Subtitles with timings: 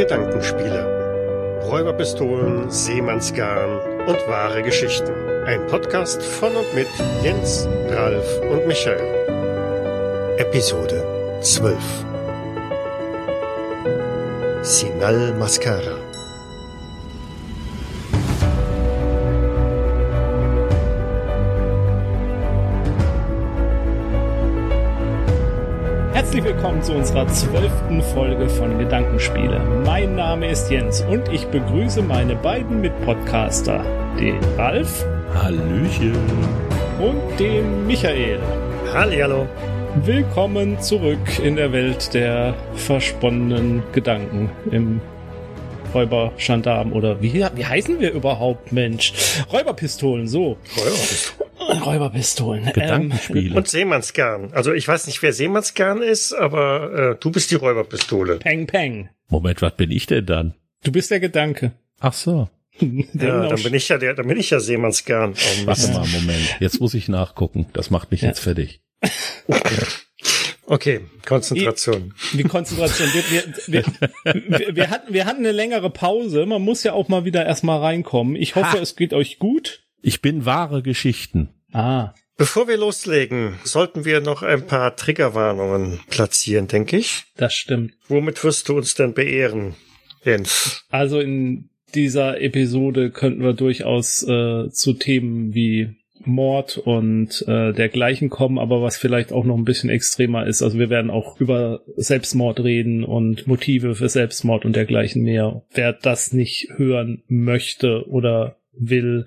[0.00, 1.60] Gedankenspiele.
[1.68, 5.12] Räuberpistolen, Seemannsgarn und wahre Geschichten.
[5.44, 6.88] Ein Podcast von und mit
[7.22, 8.98] Jens, Ralf und Michael.
[10.38, 11.04] Episode
[11.42, 11.76] 12.
[14.62, 15.99] Sinal Mascara.
[26.30, 29.60] Herzlich willkommen zu unserer zwölften Folge von Gedankenspiele.
[29.84, 33.84] Mein Name ist Jens und ich begrüße meine beiden Mitpodcaster,
[34.16, 35.04] den Ralf
[35.34, 36.14] Hallöchen.
[37.00, 38.38] und den Michael.
[38.92, 39.48] Hallihallo.
[40.04, 45.00] Willkommen zurück in der Welt der versponnenen Gedanken im
[45.92, 49.12] Räuber Gendarm oder wie, wie heißen wir überhaupt, Mensch?
[49.52, 50.56] Räuberpistolen, so.
[50.76, 51.49] Räuberpistolen.
[51.78, 52.72] Räuberpistolen.
[52.72, 53.56] Gedankenspiele.
[53.56, 54.52] Und Seemannsgarn.
[54.52, 58.34] Also ich weiß nicht, wer Seemannsgarn ist, aber äh, du bist die Räuberpistole.
[58.34, 59.08] Ähm, Peng, peng.
[59.28, 60.54] Moment, was bin ich denn dann?
[60.82, 61.72] Du bist der Gedanke.
[62.00, 62.48] Ach so.
[62.80, 65.34] Ja, dann bin ich ja der, dann bin ich ja Seemannsgarn.
[65.34, 66.56] Oh, Warte mal, Moment.
[66.60, 67.66] Jetzt muss ich nachgucken.
[67.74, 68.28] Das macht mich Ja.
[68.28, 68.80] jetzt fertig.
[70.66, 72.14] Okay, Konzentration.
[72.32, 73.08] Die Konzentration.
[73.12, 73.84] Wir, wir,
[74.24, 76.46] wir, wir, wir, hatten, wir hatten eine längere Pause.
[76.46, 78.36] Man muss ja auch mal wieder erstmal reinkommen.
[78.36, 78.78] Ich hoffe, Ha.
[78.78, 79.82] es geht euch gut.
[80.00, 81.48] Ich bin wahre Geschichten.
[81.72, 82.14] Ah.
[82.36, 87.24] Bevor wir loslegen, sollten wir noch ein paar Triggerwarnungen platzieren, denke ich.
[87.36, 87.92] Das stimmt.
[88.08, 89.74] Womit wirst du uns denn beehren,
[90.24, 90.86] Jens?
[90.88, 98.30] Also in dieser Episode könnten wir durchaus äh, zu Themen wie Mord und äh, dergleichen
[98.30, 100.62] kommen, aber was vielleicht auch noch ein bisschen extremer ist.
[100.62, 105.62] Also wir werden auch über Selbstmord reden und Motive für Selbstmord und dergleichen mehr.
[105.72, 109.26] Wer das nicht hören möchte oder will,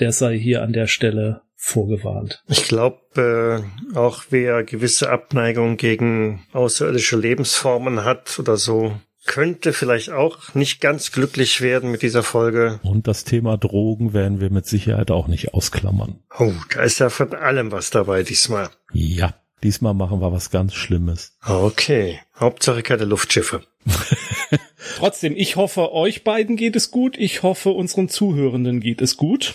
[0.00, 2.42] der sei hier an der Stelle vorgewarnt.
[2.46, 10.10] Ich glaube, äh, auch wer gewisse Abneigung gegen außerirdische Lebensformen hat oder so, könnte vielleicht
[10.10, 12.80] auch nicht ganz glücklich werden mit dieser Folge.
[12.82, 16.20] Und das Thema Drogen werden wir mit Sicherheit auch nicht ausklammern.
[16.38, 18.68] Oh, da ist ja von allem was dabei diesmal.
[18.92, 21.38] Ja, diesmal machen wir was ganz Schlimmes.
[21.46, 23.62] Okay, Hauptsache keine Luftschiffe.
[24.96, 27.16] Trotzdem, ich hoffe, euch beiden geht es gut.
[27.16, 29.54] Ich hoffe, unseren Zuhörenden geht es gut.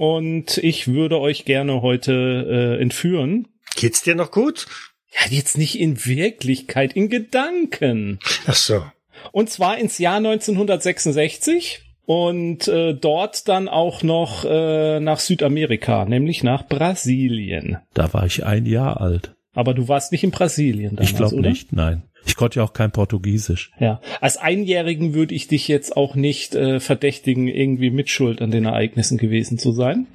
[0.00, 3.48] Und ich würde euch gerne heute äh, entführen.
[3.76, 4.66] Geht's dir noch gut?
[5.12, 8.18] Ja, jetzt nicht in Wirklichkeit, in Gedanken.
[8.46, 8.82] Ach so.
[9.30, 16.42] Und zwar ins Jahr 1966 und äh, dort dann auch noch äh, nach Südamerika, nämlich
[16.42, 17.76] nach Brasilien.
[17.92, 19.34] Da war ich ein Jahr alt.
[19.52, 22.04] Aber du warst nicht in Brasilien damals, ich glaube nicht, nein.
[22.26, 23.70] Ich konnte ja auch kein Portugiesisch.
[23.80, 28.64] Ja, als Einjährigen würde ich dich jetzt auch nicht äh, verdächtigen, irgendwie mitschuld an den
[28.66, 30.06] Ereignissen gewesen zu sein.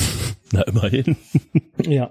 [0.52, 1.16] Na, immerhin.
[1.86, 2.10] Ja.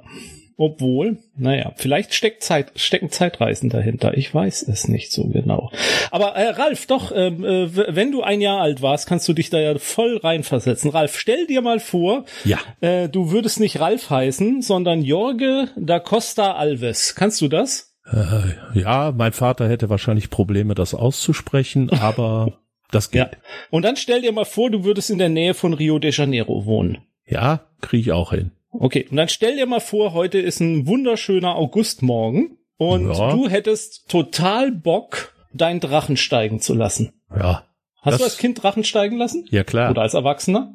[0.62, 4.18] Obwohl, naja, vielleicht steckt Zeit, stecken Zeitreisen dahinter.
[4.18, 5.72] Ich weiß es nicht so genau.
[6.12, 9.50] Aber äh, Ralf, doch, ähm, äh, wenn du ein Jahr alt warst, kannst du dich
[9.50, 10.90] da ja voll reinversetzen.
[10.90, 12.58] Ralf, stell dir mal vor, Ja.
[12.82, 17.16] äh, du würdest nicht Ralf heißen, sondern Jorge da Costa Alves.
[17.16, 17.89] Kannst du das?
[18.12, 22.54] Äh, ja, mein Vater hätte wahrscheinlich Probleme, das auszusprechen, aber
[22.92, 23.26] das Ja.
[23.26, 23.38] geht.
[23.70, 26.66] Und dann stell dir mal vor, du würdest in der Nähe von Rio de Janeiro
[26.66, 27.00] wohnen.
[27.26, 28.52] Ja, kriege ich auch hin.
[28.72, 33.32] Okay, und dann stell dir mal vor, heute ist ein wunderschöner Augustmorgen und Ja.
[33.32, 37.14] du hättest total Bock, deinen Drachen steigen zu lassen.
[37.36, 37.64] Ja.
[38.02, 39.46] Hast du als Kind Drachen steigen lassen?
[39.52, 39.92] Ja, klar.
[39.92, 40.74] Oder als Erwachsener?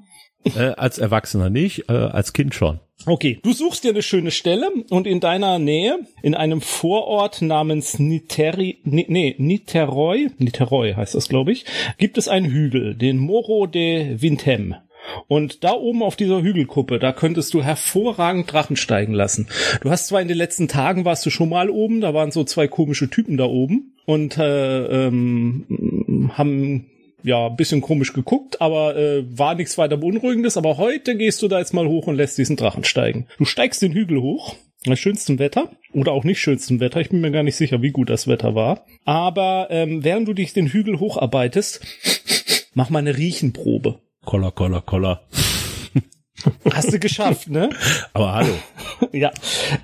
[0.57, 2.81] Äh, als Erwachsener nicht, äh, als Kind schon.
[3.07, 7.99] Okay, du suchst dir eine schöne Stelle und in deiner Nähe, in einem Vorort namens
[7.99, 11.65] Niteri, Ni- nee, Niterói, Niterói heißt das, glaube ich,
[11.99, 14.75] gibt es einen Hügel, den Moro de Vintem.
[15.29, 19.49] Und da oben auf dieser Hügelkuppe, da könntest du hervorragend Drachen steigen lassen.
[19.83, 22.43] Du hast zwar in den letzten Tagen warst du schon mal oben, da waren so
[22.45, 26.87] zwei komische Typen da oben und äh, ähm, haben
[27.25, 30.57] ja, ein bisschen komisch geguckt, aber äh, war nichts weiter beunruhigendes.
[30.57, 33.27] Aber heute gehst du da jetzt mal hoch und lässt diesen Drachen steigen.
[33.39, 34.55] Du steigst den Hügel hoch,
[34.87, 37.01] bei schönstem Wetter oder auch nicht schönstem Wetter.
[37.01, 38.85] Ich bin mir gar nicht sicher, wie gut das Wetter war.
[39.07, 41.81] Aber ähm, während du dich den Hügel hocharbeitest,
[42.75, 44.01] mach mal eine Riechenprobe.
[44.27, 45.23] Koller, koller, koller.
[46.71, 47.71] Hast du geschafft, ne?
[48.13, 48.55] Aber hallo.
[49.13, 49.33] Ja.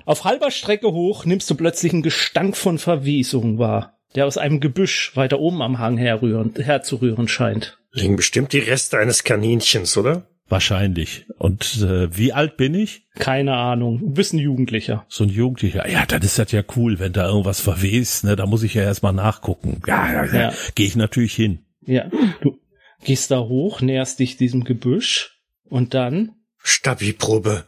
[0.05, 4.59] Auf halber Strecke hoch nimmst du plötzlich einen Gestank von Verwesung wahr, der aus einem
[4.59, 7.77] Gebüsch weiter oben am Hang herrühren, herzurühren scheint.
[7.91, 10.27] Liegen bestimmt die Reste eines Kaninchens, oder?
[10.47, 11.25] Wahrscheinlich.
[11.37, 13.07] Und äh, wie alt bin ich?
[13.15, 13.99] Keine Ahnung.
[13.99, 15.05] Du bist ein Jugendlicher.
[15.07, 15.89] So ein Jugendlicher.
[15.89, 18.25] Ja, dann ist das ja cool, wenn da irgendwas verwest.
[18.25, 18.35] Ne?
[18.35, 19.81] Da muss ich ja erstmal nachgucken.
[19.87, 20.41] Ja, ja, ja.
[20.41, 20.53] Ja.
[20.75, 21.59] Gehe ich natürlich hin.
[21.83, 22.09] Ja,
[22.41, 22.59] du
[23.03, 26.33] gehst da hoch, näherst dich diesem Gebüsch und dann,
[26.63, 27.65] Stabi-Probe.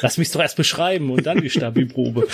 [0.00, 2.26] Lass mich doch erst beschreiben und dann die Stabi-Probe.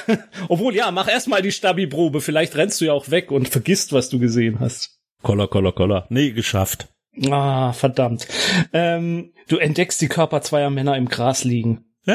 [0.48, 2.20] Obwohl, ja, mach erst mal die Stabi-Probe.
[2.20, 4.98] Vielleicht rennst du ja auch weg und vergisst, was du gesehen hast.
[5.22, 6.06] Koller, koller, koller.
[6.10, 6.88] Nee, geschafft.
[7.30, 8.28] Ah, verdammt.
[8.72, 11.84] Ähm, du entdeckst die Körper zweier Männer im Gras liegen.
[12.06, 12.14] Ah!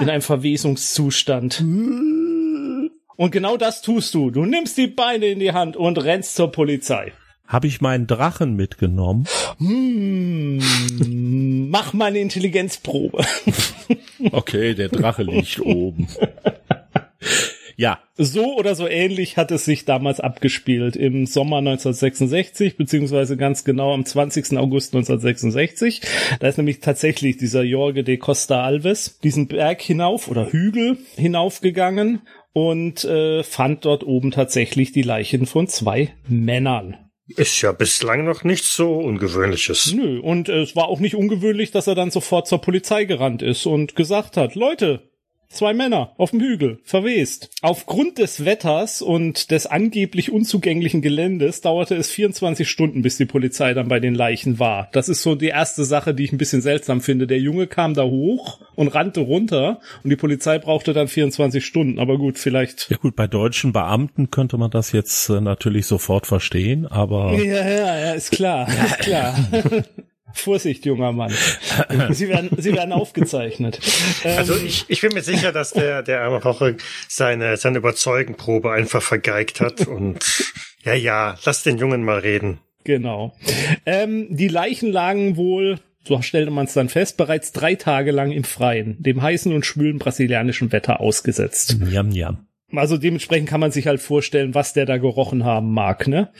[0.00, 1.60] In einem Verwesungszustand.
[1.60, 4.30] Und genau das tust du.
[4.30, 7.12] Du nimmst die Beine in die Hand und rennst zur Polizei.
[7.46, 9.26] Habe ich meinen Drachen mitgenommen?
[9.58, 10.60] Hm,
[11.70, 13.24] mach mal eine Intelligenzprobe.
[14.32, 16.08] Okay, der Drache liegt oben.
[17.78, 23.64] Ja, So oder so ähnlich hat es sich damals abgespielt im Sommer 1966, beziehungsweise ganz
[23.64, 24.56] genau am 20.
[24.56, 26.00] August 1966.
[26.40, 32.22] Da ist nämlich tatsächlich dieser Jorge de Costa Alves diesen Berg hinauf oder Hügel hinaufgegangen
[32.54, 36.96] und äh, fand dort oben tatsächlich die Leichen von zwei Männern.
[37.28, 39.92] Ist ja bislang noch nichts so Ungewöhnliches.
[39.92, 43.42] Nö, und äh, es war auch nicht ungewöhnlich, dass er dann sofort zur Polizei gerannt
[43.42, 45.10] ist und gesagt hat, Leute,
[45.56, 47.50] zwei Männer auf dem Hügel, verwest.
[47.62, 53.74] Aufgrund des Wetters und des angeblich unzugänglichen Geländes dauerte es 24 Stunden, bis die Polizei
[53.74, 54.88] dann bei den Leichen war.
[54.92, 57.26] Das ist so die erste Sache, die ich ein bisschen seltsam finde.
[57.26, 61.98] Der Junge kam da hoch und rannte runter und die Polizei brauchte dann 24 Stunden.
[61.98, 62.90] Aber gut, vielleicht.
[62.90, 67.68] ja gut, bei deutschen Beamten könnte man das jetzt äh, natürlich sofort verstehen, aber Ja,
[67.68, 69.34] ja, ja, ist klar, ist klar.
[70.36, 71.32] Vorsicht, junger Mann.
[72.10, 73.80] Sie werden, sie werden aufgezeichnet.
[74.24, 76.76] Ähm, Also ich, ich bin mir sicher, dass der, der arme Roche
[77.08, 80.18] seine, seine Überzeugenprobe einfach vergeigt hat und
[80.84, 82.58] ja, ja, lass den Jungen mal reden.
[82.84, 83.34] Genau.
[83.84, 88.30] Ähm, die Leichen lagen wohl, so stellte man es dann fest, bereits drei Tage lang
[88.30, 91.76] im Freien, dem heißen und schwülen brasilianischen Wetter ausgesetzt.
[91.90, 92.45] jam, jam.
[92.72, 96.30] Also dementsprechend kann man sich halt vorstellen, was der da gerochen haben mag, ne?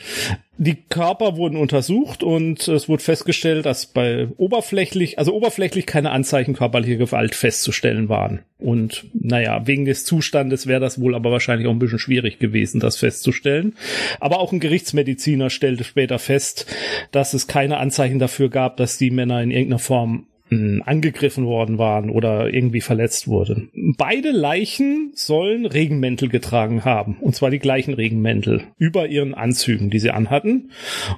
[0.57, 6.55] Die Körper wurden untersucht und es wurde festgestellt, dass bei oberflächlich, also oberflächlich keine Anzeichen
[6.55, 8.41] körperlicher Gewalt festzustellen waren.
[8.57, 12.79] Und naja, wegen des Zustandes wäre das wohl aber wahrscheinlich auch ein bisschen schwierig gewesen,
[12.79, 13.75] das festzustellen.
[14.19, 16.65] Aber auch ein Gerichtsmediziner stellte später fest,
[17.11, 22.09] dass es keine Anzeichen dafür gab, dass die Männer in irgendeiner Form angegriffen worden waren
[22.09, 23.69] oder irgendwie verletzt wurden.
[23.97, 27.17] Beide Leichen sollen Regenmäntel getragen haben.
[27.19, 30.71] Und zwar die gleichen Regenmäntel über ihren Anzügen, die sie anhatten.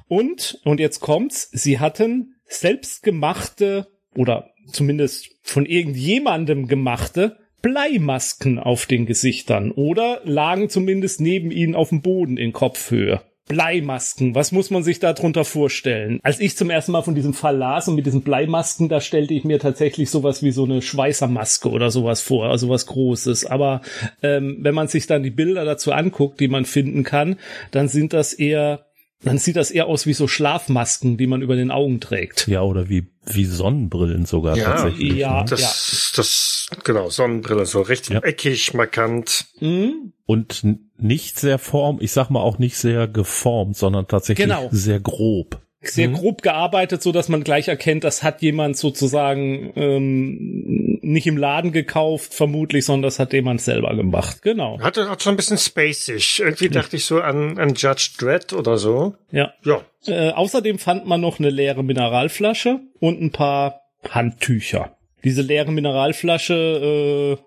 [0.08, 9.06] Und, und jetzt kommt's, sie hatten selbstgemachte oder zumindest von irgendjemandem gemachte Bleimasken auf den
[9.06, 13.22] Gesichtern oder lagen zumindest neben ihnen auf dem Boden in Kopfhöhe.
[13.50, 16.20] Bleimasken, was muss man sich darunter vorstellen?
[16.24, 19.34] Als ich zum ersten Mal von diesem Fall las und mit diesen Bleimasken, da stellte
[19.34, 23.46] ich mir tatsächlich sowas wie so eine Schweißermaske oder sowas vor, also was Großes.
[23.48, 23.82] Aber
[24.22, 27.38] ähm, wenn man sich dann die Bilder dazu anguckt, die man finden kann,
[27.72, 28.86] dann sind das eher,
[29.24, 32.48] dann sieht das eher aus wie so Schlafmasken, die man über den Augen trägt.
[32.48, 35.16] Ja, oder wie, wie Sonnenbrillen sogar Ja, tatsächlich.
[35.16, 35.40] ja.
[35.40, 35.46] ne?
[35.50, 38.20] Das, das, genau, Sonnenbrille, so richtig Ja.
[38.24, 39.48] eckig, markant.
[39.60, 40.14] Mhm.
[40.28, 40.64] Und
[41.02, 44.68] nicht sehr form, ich sag mal auch nicht sehr geformt, sondern tatsächlich Genau.
[44.72, 45.60] sehr grob.
[45.82, 51.38] sehr grob gearbeitet, so dass man gleich erkennt, das hat jemand sozusagen ähm, nicht im
[51.38, 54.42] Laden gekauft, vermutlich, sondern das hat jemand selber gemacht.
[54.42, 54.80] Genau.
[54.82, 56.40] Hatte auch so ein bisschen spacig.
[56.42, 59.16] Irgendwie dachte ich so an, an Judge Dredd oder so.
[59.32, 59.54] Ja.
[59.64, 59.82] Ja.
[60.06, 64.98] Äh, außerdem fand man noch eine leere Mineralflasche und ein paar Handtücher.
[65.24, 67.44] Diese leere Mineralflasche, äh,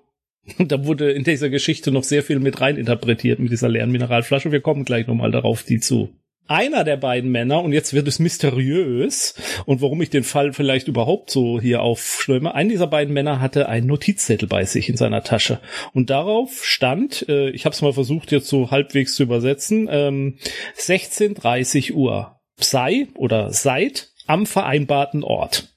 [0.59, 4.53] da wurde in dieser Geschichte noch sehr viel mit rein interpretiert mit dieser leeren Mineralflasche.
[4.53, 6.11] Wir kommen gleich nochmal darauf, die zu.
[6.49, 9.35] Einer der beiden Männer, und jetzt wird es mysteriös,
[9.65, 13.69] und warum ich den Fall vielleicht überhaupt so hier aufschlöme, ein dieser beiden Männer hatte
[13.69, 15.61] einen Notizzettel bei sich in seiner Tasche.
[15.95, 20.39] Und darauf stand, äh, ich habe es mal versucht jetzt so halbwegs zu übersetzen, ähm,
[20.77, 22.41] 16.30 Uhr.
[22.57, 25.69] Sei oder seid am vereinbarten Ort.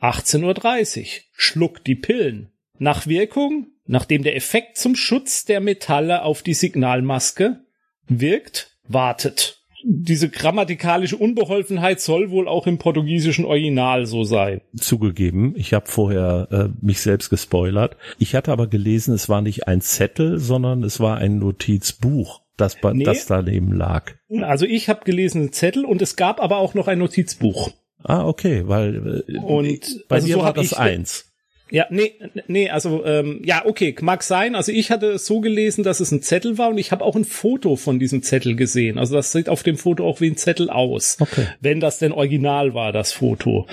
[0.00, 1.06] 18.30 Uhr.
[1.32, 2.53] Schluck die Pillen.
[2.78, 7.60] Nach Wirkung, nachdem der Effekt zum Schutz der Metalle auf die Signalmaske
[8.08, 9.60] wirkt, wartet.
[9.86, 14.62] Diese grammatikalische Unbeholfenheit soll wohl auch im portugiesischen Original so sein.
[14.74, 17.96] Zugegeben, ich habe vorher äh, mich selbst gespoilert.
[18.18, 22.78] Ich hatte aber gelesen, es war nicht ein Zettel, sondern es war ein Notizbuch, das,
[22.94, 23.04] Nee.
[23.04, 24.12] das daneben lag.
[24.40, 27.70] Also ich habe gelesen einen Zettel und es gab aber auch noch ein Notizbuch.
[28.02, 31.30] Ah, okay, weil äh, Und bei also mir so war das ich- eins.
[31.70, 32.14] Ja, nee,
[32.46, 34.54] nee, also ähm, ja, okay, mag sein.
[34.54, 37.16] Also ich hatte es so gelesen, dass es ein Zettel war und ich habe auch
[37.16, 38.98] ein Foto von diesem Zettel gesehen.
[38.98, 41.16] Also das sieht auf dem Foto auch wie ein Zettel aus.
[41.20, 41.46] Okay.
[41.60, 43.66] Wenn das denn original war, das Foto.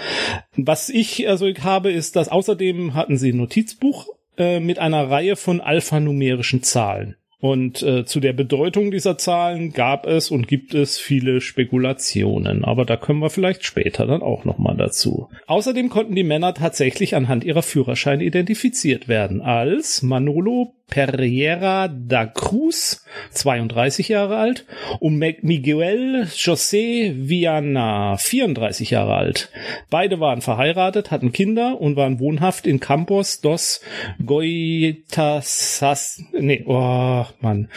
[0.56, 4.08] Was ich also habe, ist, dass außerdem hatten sie ein Notizbuch
[4.38, 7.18] äh, mit einer Reihe von alphanumerischen Zahlen.
[7.42, 12.86] Und äh, zu der Bedeutung dieser Zahlen gab es und gibt es viele Spekulationen, aber
[12.86, 15.28] da kommen wir vielleicht später dann auch nochmal dazu.
[15.48, 23.04] Außerdem konnten die Männer tatsächlich anhand ihrer Führerscheine identifiziert werden als Manolo Pereira da Cruz,
[23.32, 24.66] 32 Jahre alt,
[25.00, 29.50] und Miguel José Viana, 34 Jahre alt.
[29.90, 33.80] Beide waren verheiratet, hatten Kinder und waren wohnhaft in Campos dos
[34.24, 36.22] Goitasas.
[36.34, 37.70] Nee, oh Mann.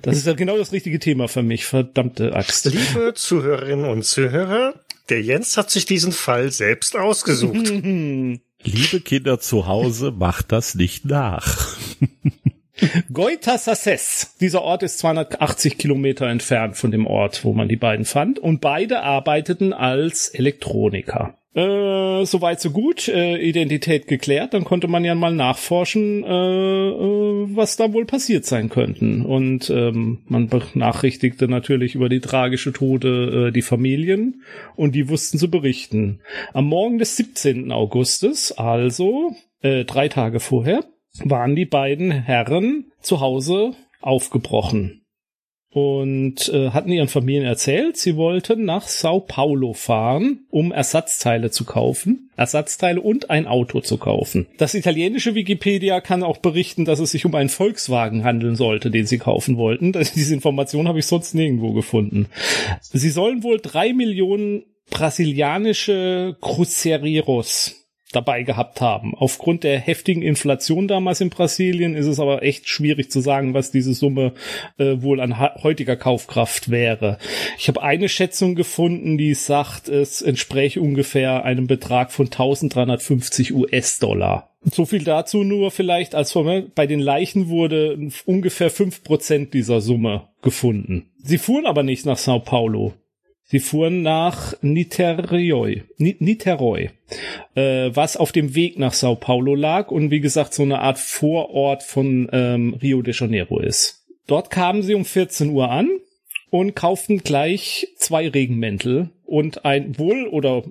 [0.00, 2.64] Das ist ja genau das richtige Thema für mich, verdammte Axt.
[2.64, 7.68] Liebe Zuhörerinnen und Zuhörer, der Jens hat sich diesen Fall selbst ausgesucht.
[8.64, 11.76] Liebe Kinder zu Hause, macht das nicht nach.
[13.12, 14.36] Goitasasses.
[14.40, 18.38] Dieser Ort ist 280 Kilometer entfernt von dem Ort, wo man die beiden fand.
[18.38, 21.38] Und beide arbeiteten als Elektroniker.
[21.54, 27.46] Äh, soweit so gut, äh, Identität geklärt, dann konnte man ja mal nachforschen, äh, äh,
[27.54, 29.22] was da wohl passiert sein könnten.
[29.26, 34.44] Und ähm, man benachrichtigte natürlich über die tragische Tode äh, die Familien
[34.76, 36.20] und die wussten zu berichten.
[36.54, 37.70] Am Morgen des 17.
[37.70, 40.84] Augustes, also äh, drei Tage vorher,
[41.24, 45.02] waren die beiden Herren zu Hause aufgebrochen
[45.72, 51.64] und äh, hatten ihren Familien erzählt, sie wollten nach Sao Paulo fahren, um Ersatzteile zu
[51.64, 54.46] kaufen, Ersatzteile und ein Auto zu kaufen.
[54.58, 59.06] Das italienische Wikipedia kann auch berichten, dass es sich um einen Volkswagen handeln sollte, den
[59.06, 59.92] sie kaufen wollten.
[60.14, 62.26] Diese Information habe ich sonst nirgendwo gefunden.
[62.82, 67.81] Sie sollen wohl drei Millionen brasilianische Cruzereiros
[68.12, 69.14] dabei gehabt haben.
[69.14, 73.70] Aufgrund der heftigen Inflation damals in Brasilien ist es aber echt schwierig zu sagen, was
[73.70, 74.32] diese Summe
[74.78, 77.18] äh, wohl an heutiger Kaufkraft wäre.
[77.58, 84.52] Ich habe eine Schätzung gefunden, die sagt, es entspräche ungefähr einem Betrag von 1350 US-Dollar.
[84.64, 86.34] So viel dazu nur vielleicht, als
[86.74, 91.10] bei den Leichen wurde ungefähr fünf Prozent dieser Summe gefunden.
[91.18, 92.94] Sie fuhren aber nicht nach Sao Paulo.
[93.52, 96.88] Sie fuhren nach Niterói, Niterói
[97.54, 100.98] äh, was auf dem Weg nach Sao Paulo lag und wie gesagt so eine Art
[100.98, 104.06] Vorort von ähm, Rio de Janeiro ist.
[104.26, 105.90] Dort kamen sie um 14 Uhr an
[106.48, 110.62] und kauften gleich zwei Regenmäntel und ein wohl oder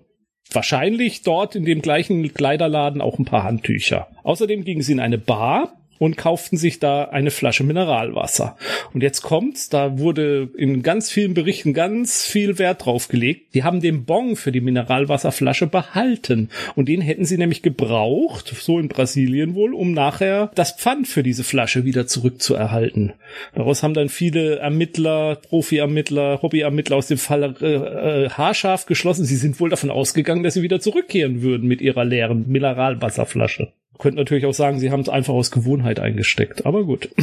[0.51, 4.07] wahrscheinlich dort in dem gleichen Kleiderladen auch ein paar Handtücher.
[4.23, 8.57] Außerdem gingen sie in eine Bar und kauften sich da eine Flasche Mineralwasser.
[8.91, 13.53] Und jetzt kommt's, da wurde in ganz vielen Berichten ganz viel Wert drauf gelegt.
[13.53, 18.79] Die haben den Bon für die Mineralwasserflasche behalten und den hätten sie nämlich gebraucht, so
[18.79, 23.13] in Brasilien wohl, um nachher das Pfand für diese Flasche wieder zurückzuerhalten.
[23.53, 29.25] Daraus haben dann viele Ermittler, Profi-Ermittler, Hobby-Ermittler aus dem Fall äh, äh, haarscharf geschlossen.
[29.25, 33.71] Sie sind wohl davon ausgegangen, dass sie wieder zurückkehren würden mit ihrer leeren Mineralwasserflasche.
[34.01, 37.09] Könnt natürlich auch sagen, sie haben es einfach aus Gewohnheit eingesteckt, aber gut.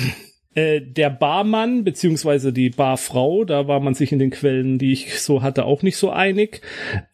[0.54, 5.20] Äh, der Barmann beziehungsweise die Barfrau, da war man sich in den Quellen, die ich
[5.20, 6.62] so hatte, auch nicht so einig,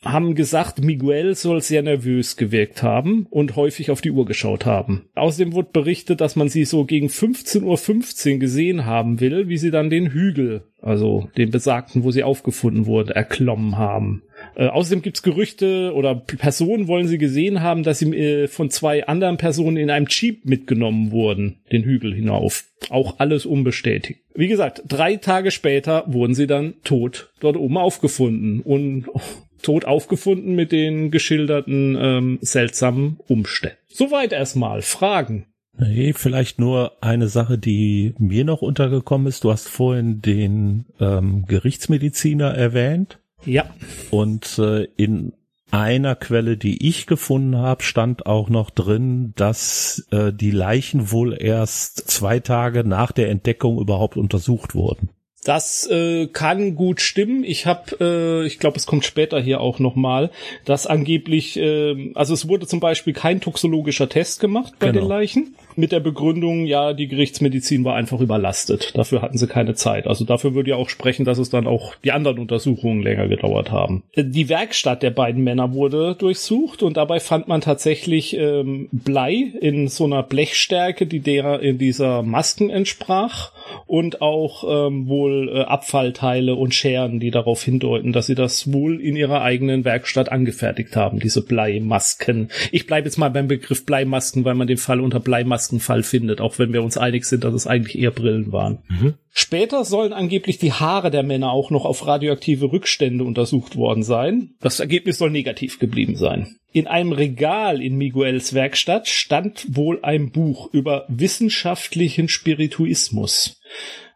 [0.05, 5.09] haben gesagt, Miguel soll sehr nervös gewirkt haben und häufig auf die Uhr geschaut haben.
[5.17, 9.59] Außerdem wurde berichtet, dass man sie so gegen 15.15 Uhr .15 gesehen haben will, wie
[9.59, 14.23] sie dann den Hügel, also den besagten, wo sie aufgefunden wurde, erklommen haben.
[14.55, 19.07] Äh, außerdem gibt's Gerüchte oder Personen wollen sie gesehen haben, dass sie äh, von zwei
[19.07, 22.65] anderen Personen in einem Jeep mitgenommen wurden, den Hügel hinauf.
[22.91, 24.21] Auch alles unbestätigt.
[24.35, 29.07] Wie gesagt, drei Tage später wurden sie dann tot dort oben aufgefunden und
[29.63, 33.79] tot aufgefunden mit den geschilderten ähm, seltsamen Umständen.
[33.89, 34.83] Soweit erstmal.
[34.83, 35.47] Fragen.
[35.77, 39.45] Nee, vielleicht nur eine Sache, die mir noch untergekommen ist.
[39.45, 43.19] Du hast vorhin den ähm, Gerichtsmediziner erwähnt.
[43.45, 43.67] Ja.
[44.11, 45.33] Und äh, in
[45.71, 51.37] einer Quelle, die ich gefunden habe, stand auch noch drin, dass äh, die Leichen wohl
[51.39, 55.11] erst zwei Tage nach der Entdeckung überhaupt untersucht wurden.
[55.45, 57.45] Das äh, kann gut stimmen.
[57.45, 60.31] Ich habe, äh, ich glaube, es kommt später hier auch noch mal,
[60.65, 65.01] dass angeblich, äh, also es wurde zum Beispiel kein toxologischer Test gemacht bei genau.
[65.01, 68.93] den Leichen mit der Begründung, ja, die Gerichtsmedizin war einfach überlastet.
[68.95, 70.07] Dafür hatten sie keine Zeit.
[70.07, 73.71] Also dafür würde ja auch sprechen, dass es dann auch die anderen Untersuchungen länger gedauert
[73.71, 74.03] haben.
[74.17, 79.89] Die Werkstatt der beiden Männer wurde durchsucht und dabei fand man tatsächlich ähm, Blei in
[79.89, 83.53] so einer Blechstärke, die der in dieser Masken entsprach
[83.87, 89.01] und auch ähm, wohl äh, Abfallteile und Scheren, die darauf hindeuten, dass sie das wohl
[89.01, 92.51] in ihrer eigenen Werkstatt angefertigt haben, diese Bleimasken.
[92.73, 96.41] Ich bleibe jetzt mal beim Begriff Bleimasken, weil man den Fall unter Bleimasken Fall findet,
[96.41, 98.83] auch wenn wir uns einig sind, dass es eigentlich eher Brillen waren.
[98.89, 99.15] Mhm.
[99.31, 104.55] Später sollen angeblich die Haare der Männer auch noch auf radioaktive Rückstände untersucht worden sein.
[104.61, 106.57] Das Ergebnis soll negativ geblieben sein.
[106.73, 113.61] In einem Regal in Miguels Werkstatt stand wohl ein Buch über wissenschaftlichen Spirituismus.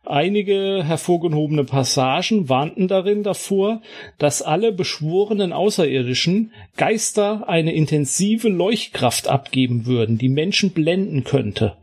[0.08, 3.82] Einige hervorgehobene Passagen warnten darin davor,
[4.16, 11.76] dass alle beschworenen Außerirdischen Geister eine intensive Leuchtkraft abgeben würden, die Menschen blenden könnte.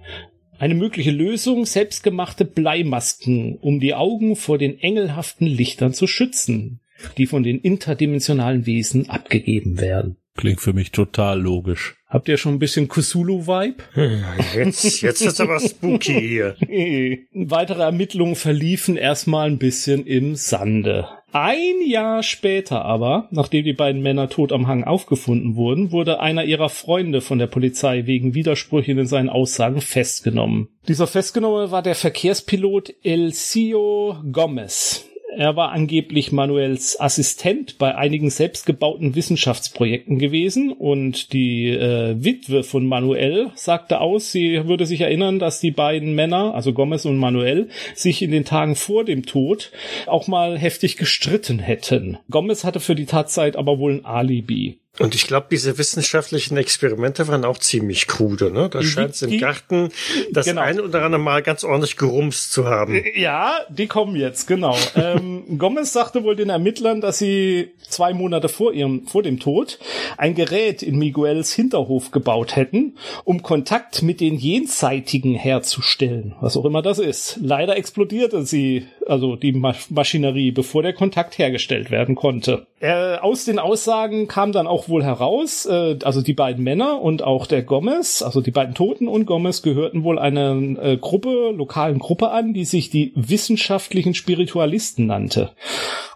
[0.57, 6.79] Eine mögliche Lösung, selbstgemachte Bleimasken, um die Augen vor den engelhaften Lichtern zu schützen,
[7.19, 10.17] die von den interdimensionalen Wesen abgegeben werden.
[10.35, 11.95] Klingt für mich total logisch.
[12.07, 13.83] Habt ihr schon ein bisschen Cthulhu-Vibe?
[14.55, 16.55] Jetzt, jetzt ist aber spooky hier.
[17.33, 21.07] Weitere Ermittlungen verliefen erstmal ein bisschen im Sande.
[21.31, 26.45] Ein Jahr später aber, nachdem die beiden Männer tot am Hang aufgefunden wurden, wurde einer
[26.45, 30.69] ihrer Freunde von der Polizei wegen Widersprüchen in seinen Aussagen festgenommen.
[30.87, 35.05] Dieser Festgenommene war der Verkehrspilot Elcio Gomez.
[35.37, 42.87] Er war angeblich Manuels Assistent bei einigen selbstgebauten Wissenschaftsprojekten gewesen und die äh, Witwe von
[42.87, 47.67] Manuel sagte aus, sie würde sich erinnern, dass die beiden Männer, also Gomez und Manuel,
[47.95, 49.71] sich in den Tagen vor dem Tod
[50.07, 52.17] auch mal heftig gestritten hätten.
[52.29, 54.79] Gomez hatte für die Tatzeit aber wohl ein Alibi.
[54.99, 58.51] Und ich glaube, diese wissenschaftlichen Experimente waren auch ziemlich krude.
[58.51, 58.69] Ne?
[58.69, 59.89] Da scheint es im Garten
[60.31, 60.61] das genau.
[60.61, 63.03] ein oder andere Mal ganz ordentlich gerumst zu haben.
[63.15, 64.77] Ja, die kommen jetzt, genau.
[64.95, 69.79] ähm, Gomez sagte wohl den Ermittlern, dass sie zwei Monate vor ihrem, vor dem Tod
[70.17, 76.65] ein Gerät in Miguels Hinterhof gebaut hätten, um Kontakt mit den Jenseitigen herzustellen, was auch
[76.65, 77.37] immer das ist.
[77.41, 82.65] Leider explodierte sie, also die Maschinerie, bevor der Kontakt hergestellt werden konnte.
[82.79, 87.23] Äh, aus den Aussagen kam dann auch wohl heraus, äh, also die beiden Männer und
[87.23, 91.99] auch der Gomez, also die beiden Toten und Gomez gehörten wohl einer äh, Gruppe, lokalen
[91.99, 95.51] Gruppe an, die sich die wissenschaftlichen Spiritualisten nannte.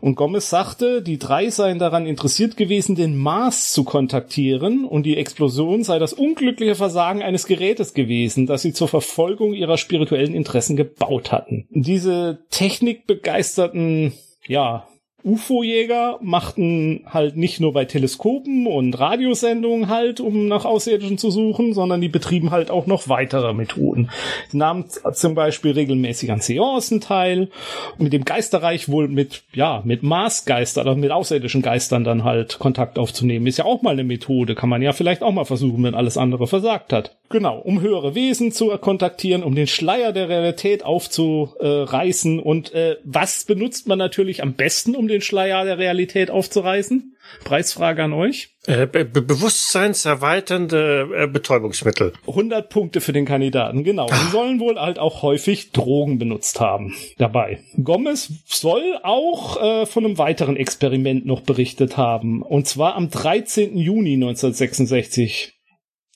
[0.02, 5.18] Und Gomez sagte, die drei seien daran interessiert gewesen, den Mars zu kontaktieren und die
[5.18, 10.76] Explosion sei das unglückliche Versagen eines Gerätes gewesen, das sie zur Verfolgung ihrer spirituellen Interessen
[10.76, 11.68] gebaut hatten.
[11.72, 14.14] Diese technikbegeisterten
[14.50, 14.88] ja,
[15.24, 21.74] UFO-Jäger machten halt nicht nur bei Teleskopen und Radiosendungen halt, um nach Außerirdischen zu suchen,
[21.74, 24.10] sondern die betrieben halt auch noch weitere Methoden.
[24.50, 27.50] Sie nahmen zum Beispiel regelmäßig an Seancen teil,
[27.98, 32.98] mit dem Geisterreich wohl mit, ja, mit Marsgeistern oder mit außerirdischen Geistern dann halt Kontakt
[32.98, 33.48] aufzunehmen.
[33.48, 36.18] Ist ja auch mal eine Methode, kann man ja vielleicht auch mal versuchen, wenn alles
[36.18, 37.18] andere versagt hat.
[37.30, 43.44] Genau, um höhere Wesen zu kontaktieren, um den Schleier der Realität aufzureißen und äh, was
[43.44, 47.16] benutzt man natürlich am besten, um den Schleier der Realität aufzureißen?
[47.44, 48.56] Preisfrage an euch.
[48.66, 52.14] Äh, be bewusstseinserweiternde äh, Betäubungsmittel.
[52.28, 54.08] 100 Punkte für den Kandidaten, genau.
[54.08, 54.30] Sie ah.
[54.32, 57.60] sollen wohl halt auch häufig Drogen benutzt haben dabei.
[57.84, 62.42] Gomez soll auch äh, von einem weiteren Experiment noch berichtet haben.
[62.42, 63.78] Und zwar am 13.
[63.78, 65.60] Juni 1966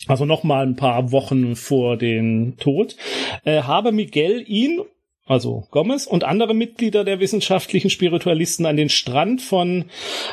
[0.08, 2.96] also noch mal ein paar Wochen vor dem Tod,
[3.46, 4.82] äh, habe Miguel ihn
[5.26, 9.86] also Gomez und andere Mitglieder der wissenschaftlichen Spiritualisten an den Strand von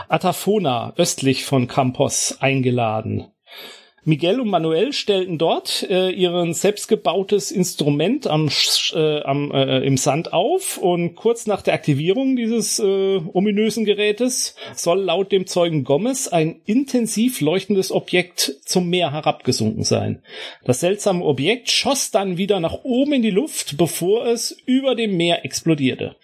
[0.09, 3.27] Atafona östlich von Campos eingeladen.
[4.05, 8.49] Miguel und Manuel stellten dort äh, ihren selbstgebautes Instrument am,
[8.95, 14.57] äh, am, äh, im Sand auf und kurz nach der Aktivierung dieses äh, ominösen Gerätes
[14.75, 20.23] soll laut dem Zeugen Gomez ein intensiv leuchtendes Objekt zum Meer herabgesunken sein.
[20.65, 25.19] Das seltsame Objekt schoss dann wieder nach oben in die Luft, bevor es über dem
[25.19, 26.17] Meer explodierte.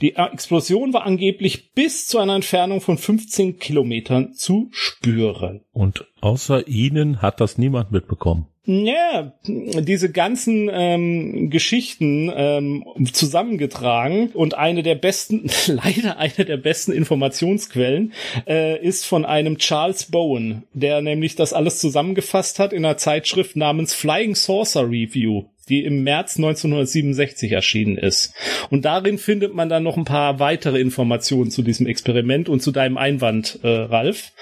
[0.00, 5.65] Die äh, Explosion war angeblich bis zu einer Entfernung von 15 Kilometern zu spüren.
[5.76, 8.46] Und außer Ihnen hat das niemand mitbekommen.
[8.64, 16.92] Ja, diese ganzen ähm, Geschichten ähm, zusammengetragen und eine der besten, leider eine der besten
[16.92, 18.14] Informationsquellen
[18.48, 23.54] äh, ist von einem Charles Bowen, der nämlich das alles zusammengefasst hat in einer Zeitschrift
[23.54, 28.34] namens Flying Saucer Review die im März 1967 erschienen ist.
[28.70, 32.70] Und darin findet man dann noch ein paar weitere Informationen zu diesem Experiment und zu
[32.70, 34.32] deinem Einwand, äh, Ralf.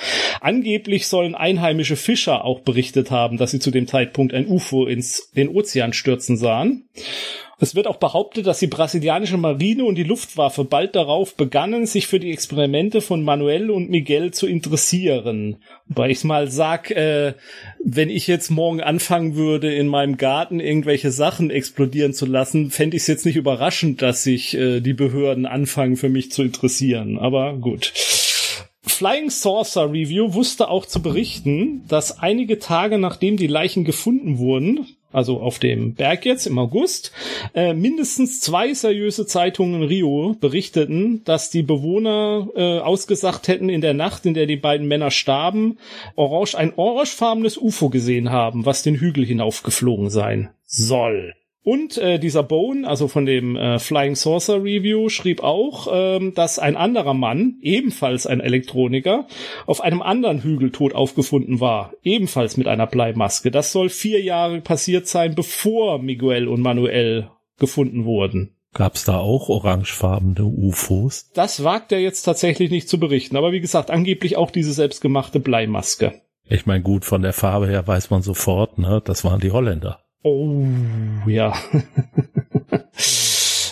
[0.41, 5.31] Angeblich sollen einheimische Fischer auch berichtet haben, dass sie zu dem Zeitpunkt ein UFO ins
[5.33, 6.85] den Ozean stürzen sahen.
[7.61, 12.07] Es wird auch behauptet, dass die brasilianische Marine und die Luftwaffe bald darauf begannen, sich
[12.07, 15.57] für die Experimente von Manuel und Miguel zu interessieren.
[15.87, 17.35] Wobei ich mal sag, äh,
[17.85, 22.97] wenn ich jetzt morgen anfangen würde, in meinem Garten irgendwelche Sachen explodieren zu lassen, fände
[22.97, 27.19] ich es jetzt nicht überraschend, dass sich äh, die Behörden anfangen, für mich zu interessieren.
[27.19, 27.93] Aber gut.
[28.87, 34.87] Flying Saucer Review wusste auch zu berichten, dass einige Tage nachdem die Leichen gefunden wurden,
[35.15, 37.13] also auf dem Berg jetzt im August,
[37.55, 43.81] äh, mindestens zwei seriöse Zeitungen in Rio berichteten, dass die Bewohner äh, ausgesagt hätten in
[43.81, 45.79] der Nacht, in der die beiden Männer starben,
[46.17, 51.35] orange, ein orangefarbenes UFO gesehen haben, was den Hügel hinaufgeflogen sein soll.
[51.65, 56.59] Und äh, dieser Bone, also von dem äh, Flying Saucer Review, schrieb auch, ähm, dass
[56.59, 59.27] ein anderer Mann, ebenfalls ein Elektroniker,
[59.65, 63.51] auf einem anderen Hügel tot aufgefunden war, ebenfalls mit einer Bleimaske.
[63.51, 68.55] Das soll vier Jahre passiert sein, bevor Miguel und Manuel gefunden wurden.
[68.75, 71.31] Gab's da auch orangefarbene UFOs?
[71.33, 75.41] Das wagt er jetzt tatsächlich nicht zu berichten, aber wie gesagt, angeblich auch diese selbstgemachte
[75.41, 76.21] Bleimaske.
[76.47, 79.01] Ich meine, gut, von der Farbe her weiß man sofort, ne?
[79.03, 80.04] Das waren die Holländer.
[80.27, 80.65] Oh,
[81.27, 81.53] ja.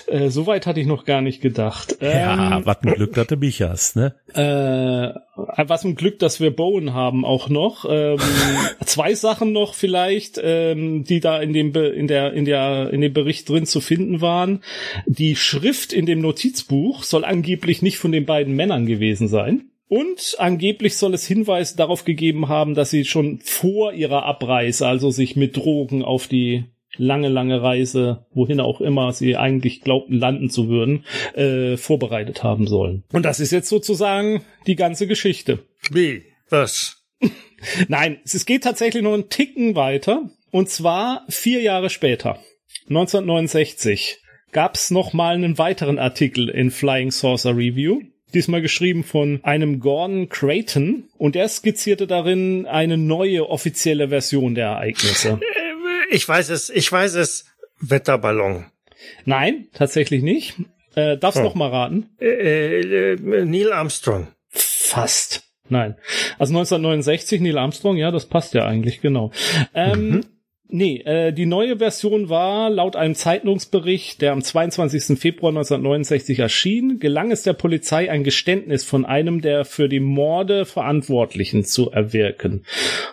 [0.07, 1.97] äh, Soweit hatte ich noch gar nicht gedacht.
[2.03, 4.15] ja, Ähm, was ein Glück, dass du mich hast, ne?
[4.35, 5.19] Äh,
[5.67, 7.87] was ein Glück, dass wir Bowen haben auch noch.
[7.88, 8.19] Ähm,
[8.85, 13.01] zwei Sachen noch vielleicht, ähm, die da in dem Be in der in der in
[13.01, 14.62] dem Bericht drin zu finden waren.
[15.07, 19.71] Die Schrift in dem Notizbuch soll angeblich nicht von den beiden Männern gewesen sein.
[19.88, 25.11] Und angeblich soll es Hinweise darauf gegeben haben, dass sie schon vor ihrer Abreise, also
[25.11, 26.64] sich mit Drogen auf die
[26.97, 32.66] lange, lange Reise, wohin auch immer sie eigentlich glaubten, landen zu würden, äh, vorbereitet haben
[32.66, 33.05] sollen.
[33.12, 35.61] Und das ist jetzt sozusagen die ganze Geschichte.
[35.90, 36.25] Wie?
[36.49, 37.05] Was?
[37.88, 40.31] Nein, es geht tatsächlich noch einen Ticken weiter.
[40.51, 42.38] Und zwar vier Jahre später,
[42.88, 44.18] 1969,
[44.53, 48.01] gab es noch mal einen weiteren Artikel in Flying Saucer Review.
[48.35, 54.66] Diesmal geschrieben von einem Gordon Creighton und er skizzierte darin eine neue offizielle Version der
[54.68, 55.38] Ereignisse.
[55.40, 55.47] Äh,
[56.14, 57.47] Ich weiß es, ich weiß es.
[57.81, 58.66] Wetterballon.
[59.25, 60.55] Nein, tatsächlich nicht.
[60.95, 61.42] Äh, darfst Oh.
[61.45, 62.11] noch mal raten?
[62.21, 64.29] Äh, äh, Neil Armstrong.
[64.51, 65.42] Fast.
[65.71, 65.97] Nein.
[66.38, 69.33] Also 1969 Neil Armstrong, ja, das passt ja eigentlich, genau.
[69.75, 70.21] Ähm,
[70.74, 75.18] Nee, äh, die neue Version war laut einem Zeitungsbericht, der am 22.
[75.18, 80.64] Februar 1969 erschien, gelang es der Polizei, ein Geständnis von einem der für die Morde
[80.64, 82.64] Verantwortlichen zu erwirken.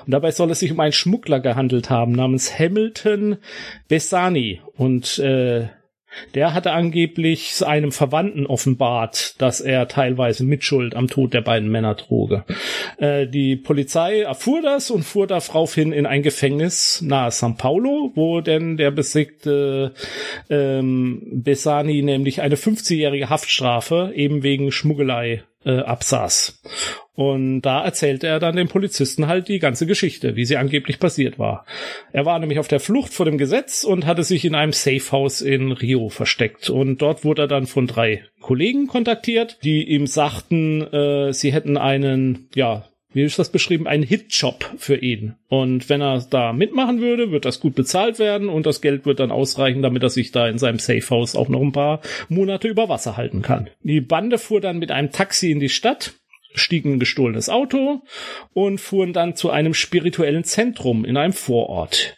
[0.05, 3.35] Und dabei soll es sich um einen Schmuggler gehandelt haben namens Hamilton
[3.89, 4.61] Bessani.
[4.77, 5.67] Und äh,
[6.33, 11.95] der hatte angeblich einem Verwandten offenbart, dass er teilweise Mitschuld am Tod der beiden Männer
[11.97, 12.43] truge.
[12.97, 18.41] Äh, die Polizei erfuhr das und fuhr daraufhin in ein Gefängnis nahe São Paulo, wo
[18.41, 19.93] denn der besiegte
[20.49, 26.61] ähm, Bessani nämlich eine 50-jährige Haftstrafe eben wegen Schmuggelei äh, absaß.
[27.13, 31.37] Und da erzählte er dann den Polizisten halt die ganze Geschichte, wie sie angeblich passiert
[31.37, 31.65] war.
[32.13, 35.41] Er war nämlich auf der Flucht vor dem Gesetz und hatte sich in einem Safehouse
[35.41, 36.69] in Rio versteckt.
[36.69, 41.77] Und dort wurde er dann von drei Kollegen kontaktiert, die ihm sagten, äh, sie hätten
[41.77, 45.35] einen, ja, wie ist das beschrieben, einen Hitjob für ihn.
[45.47, 49.19] Und wenn er da mitmachen würde, wird das gut bezahlt werden und das Geld wird
[49.19, 52.87] dann ausreichen, damit er sich da in seinem Safehouse auch noch ein paar Monate über
[52.87, 53.69] Wasser halten kann.
[53.81, 56.13] Die Bande fuhr dann mit einem Taxi in die Stadt,
[56.53, 58.01] stiegen in ein gestohlenes Auto
[58.53, 62.17] und fuhren dann zu einem spirituellen Zentrum in einem Vorort.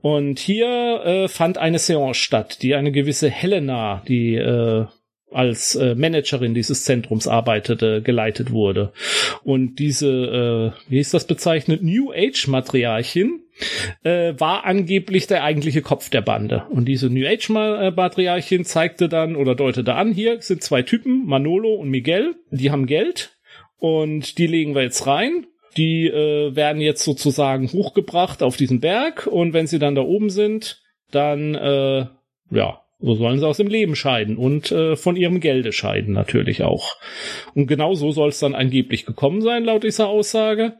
[0.00, 4.86] Und hier äh, fand eine Seance statt, die eine gewisse Helena, die äh,
[5.30, 8.92] als äh, Managerin dieses Zentrums arbeitete, geleitet wurde.
[9.42, 13.40] Und diese, äh, wie ist das bezeichnet, New Age Matriarchin
[14.02, 16.64] äh, war angeblich der eigentliche Kopf der Bande.
[16.70, 21.26] Und diese New Age äh, Matriarchin zeigte dann oder deutete an, hier sind zwei Typen,
[21.26, 23.36] Manolo und Miguel, die haben Geld
[23.78, 25.46] und die legen wir jetzt rein.
[25.76, 30.30] Die äh, werden jetzt sozusagen hochgebracht auf diesen Berg und wenn sie dann da oben
[30.30, 32.06] sind, dann äh,
[32.50, 36.62] ja, so sollen sie aus dem Leben scheiden und äh, von ihrem Gelde scheiden natürlich
[36.62, 36.96] auch.
[37.54, 40.74] Und genau so soll es dann angeblich gekommen sein, laut dieser Aussage.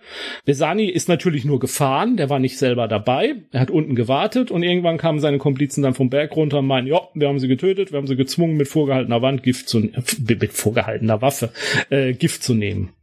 [0.47, 3.35] Besani ist natürlich nur gefahren, der war nicht selber dabei.
[3.53, 6.87] Er hat unten gewartet und irgendwann kamen seine Komplizen dann vom Berg runter und meinen,
[6.87, 10.03] ja, wir haben sie getötet, wir haben sie gezwungen, mit vorgehaltener Wand Gift zu, äh,
[10.41, 11.51] mit vorgehaltener Waffe
[11.91, 12.95] äh, Gift zu nehmen.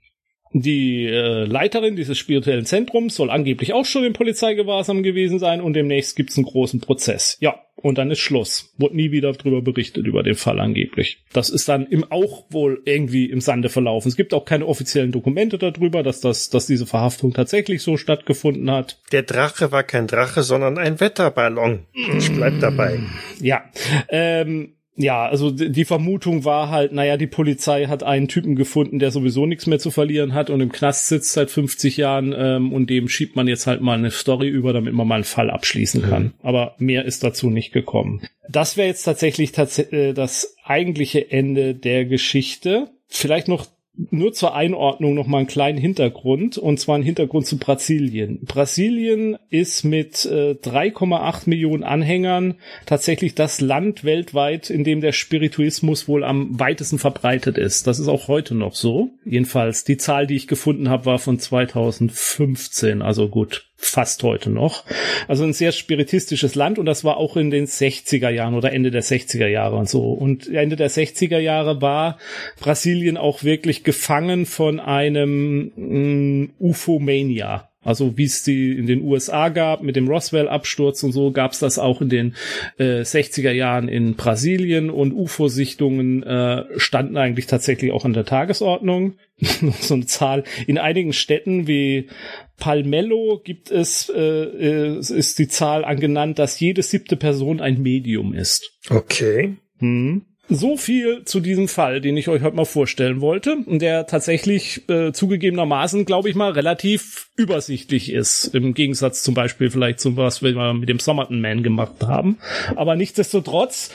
[0.54, 5.74] Die äh, Leiterin dieses spirituellen Zentrums soll angeblich auch schon im Polizeigewahrsam gewesen sein und
[5.74, 7.38] demnächst gibt's einen großen Prozess.
[7.40, 8.74] Ja, und dann ist Schluss.
[8.78, 11.24] Wurde nie wieder darüber berichtet, über den Fall angeblich.
[11.34, 14.10] Das ist dann im auch wohl irgendwie im Sande verlaufen.
[14.10, 18.70] Es gibt auch keine offiziellen Dokumente darüber, dass, das, dass diese Verhaftung tatsächlich so stattgefunden
[18.72, 19.00] hat.
[19.12, 21.86] Der Drache war kein Drache, sondern ein Wetterballon.
[22.18, 23.00] Ich bleib dabei.
[23.40, 23.64] Ja,
[24.10, 29.12] ähm, ja, also die Vermutung war halt, naja, die Polizei hat einen Typen gefunden, der
[29.12, 32.90] sowieso nichts mehr zu verlieren hat und im Knast sitzt seit 50 Jahren ähm, und
[32.90, 36.02] dem schiebt man jetzt halt mal eine Story über, damit man mal einen Fall abschließen
[36.04, 36.34] kann.
[36.42, 38.22] Aber mehr ist dazu nicht gekommen.
[38.50, 42.90] Das wäre jetzt tatsächlich tats äh, das eigentliche Ende der Geschichte.
[43.08, 43.68] Vielleicht noch
[44.10, 48.40] nur zur Einordnung noch mal einen kleinen Hintergrund, und zwar ein Hintergrund zu Brasilien.
[48.46, 56.08] Brasilien ist mit äh, 3,8 Millionen Anhängern tatsächlich das Land weltweit, in dem der Spirituismus
[56.08, 57.88] wohl am weitesten verbreitet ist.
[57.88, 59.12] Das ist auch heute noch so.
[59.26, 64.86] Jedenfalls, die Zahl, die ich gefunden habe, war von 2015, also gut fast heute noch.
[65.28, 68.92] Also ein sehr spiritistisches Land und das war auch in den 60er Jahren oder Ende
[68.92, 70.14] der 60er Jahre und so.
[70.14, 72.18] Und Ende der 60er Jahre war
[72.60, 77.71] Brasilien auch wirklich gefangen von einem mm, UFO-Mania.
[77.84, 81.60] Also wie es die in den USA gab mit dem Roswell-Absturz und so, gab es
[81.60, 82.36] das auch in den
[82.78, 89.16] äh, 60er Jahren in Brasilien und UFO-Sichtungen äh, standen eigentlich tatsächlich auch an der Tagesordnung.
[89.80, 90.44] so eine Zahl.
[90.68, 92.10] In einigen Städten wie
[92.58, 98.36] Palmello gibt es, äh, äh, ist die Zahl angenannt, dass jede siebte Person ein Medium
[98.36, 98.78] ist.
[98.90, 99.56] Okay.
[99.80, 100.26] Hm.
[100.54, 105.14] So viel zu diesem Fall, den ich euch heute mal vorstellen wollte, der tatsächlich äh,
[105.14, 110.74] zugegebenermaßen, glaube ich mal, relativ übersichtlich ist, im Gegensatz zum Beispiel vielleicht zu was wir
[110.74, 112.38] mit dem Somerton Man gemacht haben.
[112.76, 113.92] Aber nichtsdestotrotz,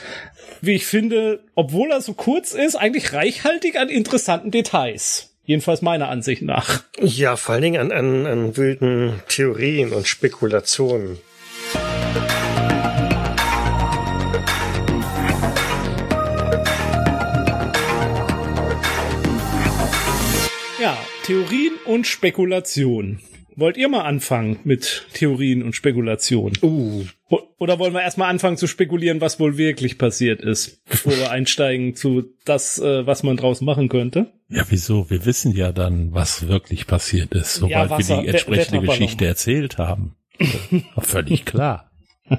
[0.59, 5.35] wie ich finde, obwohl er so kurz ist, eigentlich reichhaltig an interessanten Details.
[5.45, 6.83] Jedenfalls meiner Ansicht nach.
[6.99, 11.19] Ja, vor allen Dingen an, an, an wilden Theorien und Spekulationen.
[21.27, 23.19] Theorien und Spekulation.
[23.57, 26.53] Wollt ihr mal anfangen mit Theorien und Spekulation?
[26.61, 27.03] Uh,
[27.57, 31.97] Oder wollen wir erstmal anfangen zu spekulieren, was wohl wirklich passiert ist, bevor wir einsteigen
[31.97, 34.31] zu das, äh, was man draus machen könnte?
[34.47, 35.09] Ja, wieso?
[35.09, 38.87] Wir wissen ja dann, was wirklich passiert ist, sobald Ja, wir die entsprechende.
[38.87, 40.15] Geschichte erzählt haben.
[40.99, 41.91] Völlig klar.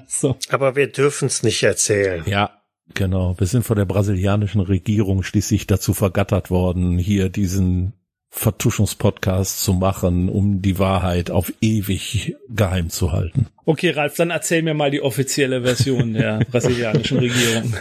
[0.07, 0.37] So.
[0.49, 2.23] aber wir dürfen es nicht erzählen.
[2.27, 2.63] Ja,
[2.95, 3.39] genau.
[3.39, 7.93] Wir sind von der brasilianischen Regierung schließlich dazu vergattert worden, hier diesen
[8.31, 13.47] Vertuschungspodcast zu machen, um die Wahrheit auf ewig geheim zu halten.
[13.65, 17.75] Okay, Ralf, dann erzähl mir mal die offizielle Version der brasilianischen Regierung.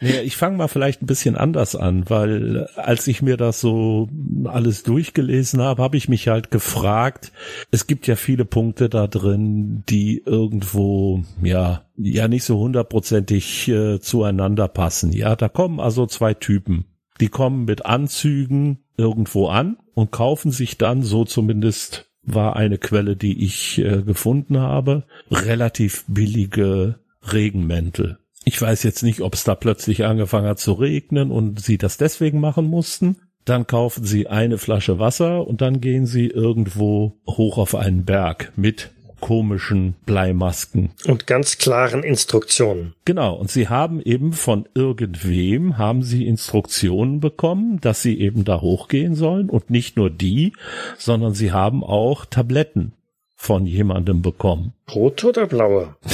[0.00, 4.08] Ja, ich fange mal vielleicht ein bisschen anders an, weil als ich mir das so
[4.44, 7.32] alles durchgelesen habe, habe ich mich halt gefragt,
[7.70, 14.00] es gibt ja viele Punkte da drin, die irgendwo, ja, ja nicht so hundertprozentig äh,
[14.00, 15.12] zueinander passen.
[15.12, 16.86] Ja, da kommen also zwei Typen.
[17.20, 23.16] Die kommen mit Anzügen irgendwo an und kaufen sich dann, so zumindest war eine Quelle,
[23.16, 26.98] die ich äh, gefunden habe, relativ billige
[27.32, 28.18] Regenmäntel.
[28.44, 31.96] Ich weiß jetzt nicht, ob es da plötzlich angefangen hat zu regnen und sie das
[31.96, 33.16] deswegen machen mussten.
[33.44, 38.52] Dann kaufen sie eine Flasche Wasser und dann gehen sie irgendwo hoch auf einen Berg
[38.56, 40.90] mit komischen Bleimasken.
[41.06, 42.94] Und ganz klaren Instruktionen.
[43.04, 48.60] Genau, und sie haben eben von irgendwem, haben sie Instruktionen bekommen, dass sie eben da
[48.60, 50.52] hochgehen sollen und nicht nur die,
[50.96, 52.92] sondern sie haben auch Tabletten
[53.34, 54.74] von jemandem bekommen.
[54.92, 55.96] Rote oder blaue?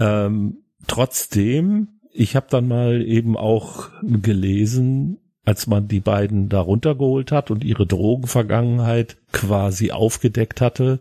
[0.00, 7.32] Ähm, trotzdem, ich habe dann mal eben auch gelesen, als man die beiden da runtergeholt
[7.32, 11.00] hat und ihre Drogenvergangenheit quasi aufgedeckt hatte,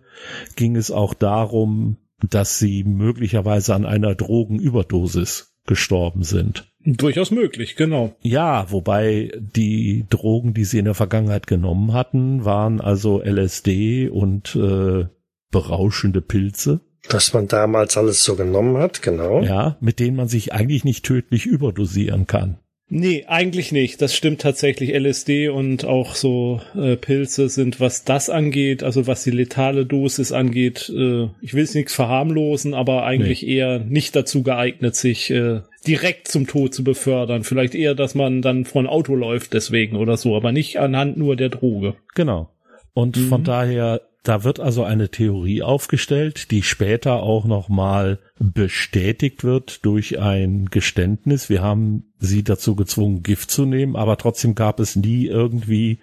[0.55, 1.97] ging es auch darum,
[2.27, 6.67] dass sie möglicherweise an einer Drogenüberdosis gestorben sind.
[6.83, 8.15] Durchaus möglich, genau.
[8.21, 14.55] Ja, wobei die Drogen, die sie in der Vergangenheit genommen hatten, waren also LSD und
[14.55, 15.05] äh,
[15.51, 16.79] berauschende Pilze.
[17.09, 19.41] Was man damals alles so genommen hat, genau.
[19.41, 22.57] Ja, mit denen man sich eigentlich nicht tödlich überdosieren kann.
[22.91, 24.01] Nee, eigentlich nicht.
[24.01, 24.93] Das stimmt tatsächlich.
[24.93, 30.31] LSD und auch so äh, Pilze sind, was das angeht, also was die letale Dosis
[30.31, 35.61] angeht, äh, ich will es nichts verharmlosen, aber eigentlich eher nicht dazu geeignet, sich äh,
[35.85, 37.43] direkt zum Tod zu befördern.
[37.43, 41.15] Vielleicht eher, dass man dann vor ein Auto läuft deswegen oder so, aber nicht anhand
[41.15, 41.95] nur der Droge.
[42.15, 42.49] Genau.
[42.93, 49.83] Und von daher, da wird also eine Theorie aufgestellt, die später auch nochmal bestätigt wird
[49.85, 51.49] durch ein Geständnis.
[51.49, 55.97] Wir haben sie dazu gezwungen, Gift zu nehmen, aber trotzdem gab es nie irgendwie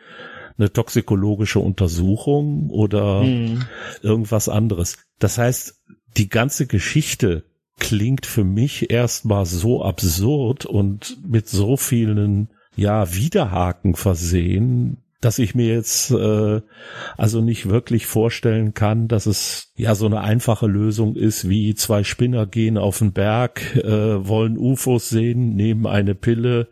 [0.59, 3.25] eine toxikologische Untersuchung oder
[4.03, 4.97] irgendwas anderes.
[5.21, 5.85] Das heißt,
[6.17, 7.45] die ganze Geschichte
[7.79, 15.55] klingt für mich erstmal so absurd und mit so vielen ja Widerhaken versehen, dass ich
[15.55, 16.61] mir jetzt äh,
[17.16, 22.05] also nicht wirklich vorstellen kann, dass es ja so eine einfache Lösung ist, wie zwei
[22.05, 26.68] Spinner gehen auf den Berg, äh, wollen UFOs sehen, nehmen eine Pille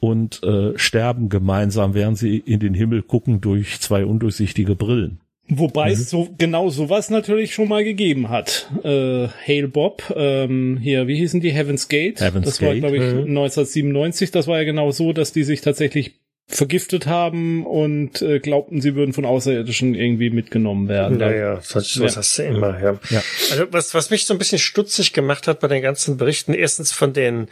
[0.00, 5.20] und äh, sterben gemeinsam, während sie in den Himmel gucken durch zwei undurchsichtige Brillen.
[5.48, 8.70] Wobei es so genau sowas natürlich schon mal gegeben hat.
[8.82, 11.52] Äh, Hail Bob, ähm, hier, wie hießen die?
[11.52, 12.20] Heaven's Gate.
[12.20, 13.36] Heaven's das war, Gate, glaube ich, mhm.
[13.36, 14.30] 1997.
[14.30, 16.14] Das war ja genau so, dass die sich tatsächlich
[16.46, 21.16] vergiftet haben und äh, glaubten, sie würden von Außerirdischen irgendwie mitgenommen werden.
[21.16, 22.16] Naja, sowas Ja.
[22.16, 22.98] hast du immer, ja.
[23.08, 23.22] Ja.
[23.50, 26.92] Also was, was mich so ein bisschen stutzig gemacht hat bei den ganzen Berichten, erstens
[26.92, 27.48] von den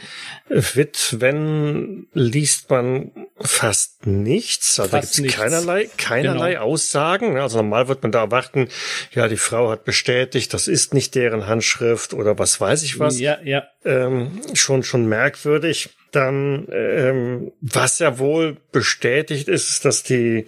[0.47, 4.79] Witwen liest man fast nichts.
[4.79, 5.35] Also Fast da nichts.
[5.35, 6.63] gibt's keinerlei, keinerlei Genau.
[6.63, 7.37] Aussagen.
[7.37, 8.67] Also normal wird man da erwarten,
[9.13, 13.19] ja, die Frau hat bestätigt, das ist nicht deren Handschrift oder was weiß ich was.
[13.19, 13.63] Ja, ja.
[13.85, 15.89] Ähm, schon, schon merkwürdig.
[16.13, 20.45] Dann, ähm, was ja wohl bestätigt ist, dass die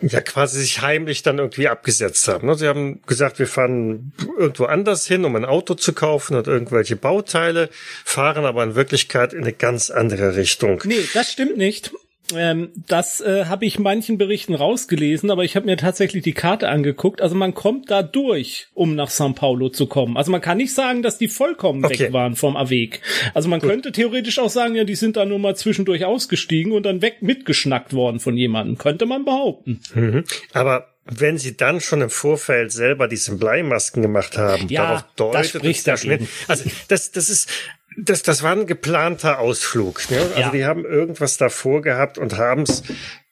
[0.00, 2.46] ja quasi sich heimlich dann irgendwie abgesetzt haben.
[2.46, 2.56] ne?
[2.56, 6.96] Sie haben gesagt, wir fahren irgendwo anders hin, um ein Auto zu kaufen und irgendwelche
[6.96, 7.70] Bauteile,
[8.04, 10.82] fahren aber in Wirklichkeit in eine ganz andere Richtung.
[10.84, 11.92] Nee, das stimmt nicht.
[12.36, 16.68] Ähm, das äh, habe ich manchen Berichten rausgelesen, aber ich habe mir tatsächlich die Karte
[16.68, 17.20] angeguckt.
[17.20, 20.16] Also man kommt da durch, um nach São Paulo zu kommen.
[20.16, 21.98] Also man kann nicht sagen, dass die vollkommen Okay.
[22.04, 23.00] weg waren vom Aweg.
[23.34, 26.84] Also man könnte theoretisch auch sagen, ja, die sind da nur mal zwischendurch ausgestiegen und
[26.84, 28.78] dann weg mitgeschnackt worden von jemandem.
[28.78, 29.80] Könnte man behaupten.
[29.94, 30.24] Mhm.
[30.52, 35.16] Aber wenn sie dann schon im Vorfeld selber diese Bleimasken gemacht haben, Ja, darauf das
[35.16, 36.18] deutet spricht ja schon hin.
[36.20, 36.32] dagegen.
[36.48, 37.50] Also das, das ist,
[37.96, 40.10] das, das war ein geplanter Ausflug.
[40.10, 40.18] Ne?
[40.20, 40.50] Also Ja.
[40.50, 42.82] die haben irgendwas davor gehabt und haben es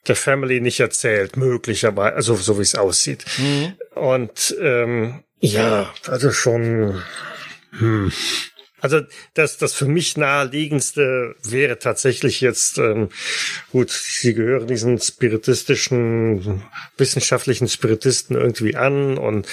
[0.07, 3.25] der Family nicht erzählt, möglicherweise, also so wie es aussieht.
[3.37, 3.73] Mhm.
[3.95, 7.01] Und ähm, ja, also schon.
[7.77, 8.11] Hm.
[8.79, 8.99] Also
[9.33, 13.07] das, das für mich naheliegendste wäre tatsächlich jetzt, ähm,
[13.71, 16.63] gut, sie gehören diesen spiritistischen,
[16.97, 19.47] wissenschaftlichen Spiritisten irgendwie an und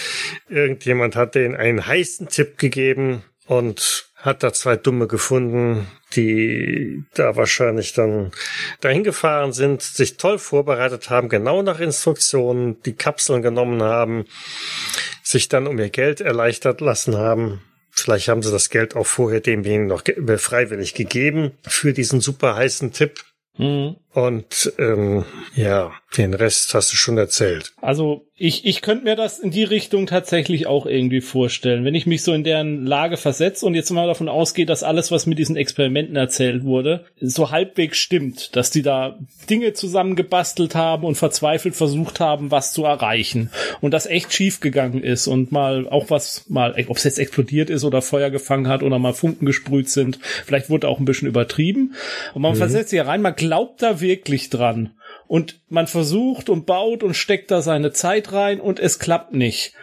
[0.49, 7.37] irgendjemand hat denen einen heißen Tipp gegeben und hat da zwei Dumme gefunden, die da
[7.37, 8.33] wahrscheinlich dann
[8.81, 14.25] dahin gefahren sind, sich toll vorbereitet haben, genau nach Instruktionen, die Kapseln genommen haben,
[15.23, 17.63] sich dann um ihr Geld erleichtert lassen haben.
[17.91, 20.03] Vielleicht haben sie das Geld auch vorher demjenigen noch
[20.37, 23.25] freiwillig gegeben für diesen super heißen Tipp.
[23.57, 23.97] Mhm.
[24.13, 27.73] Und ähm, ja, den Rest hast du schon erzählt.
[27.81, 31.85] Also ich, ich könnte mir das in die Richtung tatsächlich auch irgendwie vorstellen.
[31.85, 35.13] Wenn ich mich so in deren Lage versetze und jetzt mal davon ausgehe, dass alles,
[35.13, 39.19] was mit diesen Experimenten erzählt wurde, so halbwegs stimmt, dass die da
[39.49, 43.51] Dinge zusammengebastelt haben und verzweifelt versucht haben, was zu erreichen.
[43.81, 47.71] Und das echt schief gegangen ist und mal auch was, mal, ob es jetzt explodiert
[47.71, 50.19] ist oder Feuer gefangen hat oder mal Funken gesprüht sind.
[50.47, 51.95] Vielleicht wurde auch ein bisschen übertrieben.
[52.35, 54.95] Und man versetzt sich rein, man glaubt da wirklich dran.
[55.27, 59.75] Und man versucht und baut und steckt da seine Zeit rein und es klappt nicht.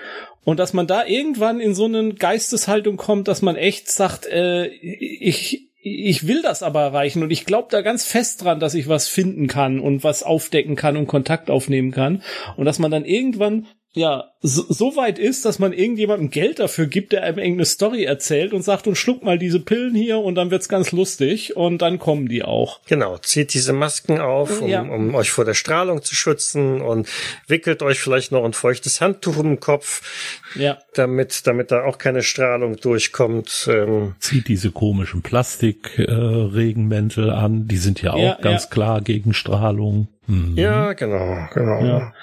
[0.43, 4.67] Und dass man da irgendwann in so eine Geisteshaltung kommt, dass man echt sagt, äh,
[4.67, 8.87] ich, ich will das aber erreichen und ich glaube da ganz fest dran, dass ich
[8.87, 12.23] was finden kann und was aufdecken kann und Kontakt aufnehmen kann.
[12.55, 16.85] Und dass man dann irgendwann ja, so, so weit ist, dass man irgendjemandem Geld dafür
[16.85, 20.35] gibt, der einem irgendeine Story erzählt und sagt, und schluck mal diese Pillen hier und
[20.35, 22.81] dann wird's ganz lustig und dann kommen die auch.
[22.85, 24.81] Genau, zieht diese Masken auf, um, Ja.
[24.81, 27.07] um euch vor der Strahlung zu schützen und
[27.47, 30.77] wickelt euch vielleicht noch ein feuchtes Handtuch um den Kopf, Ja.
[30.93, 33.67] damit, damit da auch keine Strahlung durchkommt.
[33.71, 38.69] Ähm, Zieht diese komischen Plastik-Regenmäntel an, die sind ja auch Ja, ganz ja.
[38.69, 40.09] klar gegen Strahlung.
[40.27, 40.55] Mhm.
[40.57, 41.83] Ja, genau, genau.
[41.83, 42.13] Ja.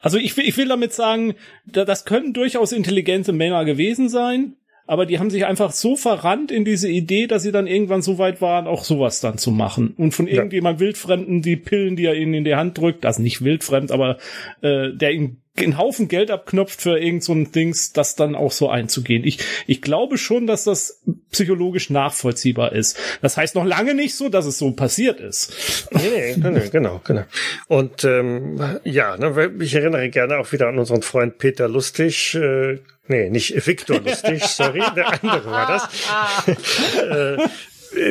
[0.00, 1.34] Also ich will, ich will damit sagen,
[1.66, 4.56] da, das können durchaus intelligente Männer gewesen sein,
[4.88, 8.16] aber die haben sich einfach so verrannt in diese Idee, dass sie dann irgendwann so
[8.16, 9.92] weit waren, auch sowas dann zu machen.
[9.98, 13.44] Und von irgendjemand Wildfremden die Pillen, die er ihnen in die Hand drückt, also nicht
[13.44, 14.16] wildfremd, aber
[14.62, 18.52] äh, der ihnen einen Haufen Geld abknopft für irgend so ein Dings, das dann auch
[18.52, 19.24] so einzugehen.
[19.24, 22.98] Ich, ich glaube schon, dass das psychologisch nachvollziehbar ist.
[23.20, 25.88] Das heißt noch lange nicht so, dass es so passiert ist.
[25.90, 27.24] Nee, nee, nee, genau, genau.
[27.66, 32.34] Und ähm, ja, ne, ich erinnere gerne auch wieder an unseren Freund Peter Lustig.
[32.34, 36.48] Äh, nee, nicht Viktor Lustig, sorry, der andere war das.
[36.96, 37.48] äh,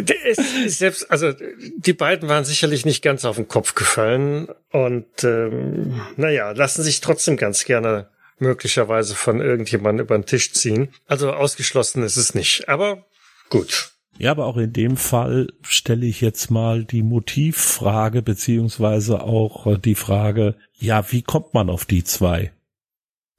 [0.01, 1.33] der ist, selbst, also
[1.77, 6.99] die beiden waren sicherlich nicht ganz auf den Kopf gefallen und ähm, naja, lassen sich
[6.99, 10.89] trotzdem ganz gerne möglicherweise von irgendjemandem über den Tisch ziehen.
[11.07, 13.05] Also ausgeschlossen ist es nicht, aber
[13.49, 13.91] gut.
[14.19, 19.95] Ja, aber auch in dem Fall stelle ich jetzt mal die Motivfrage beziehungsweise auch die
[19.95, 22.51] Frage, ja, wie kommt man auf die zwei?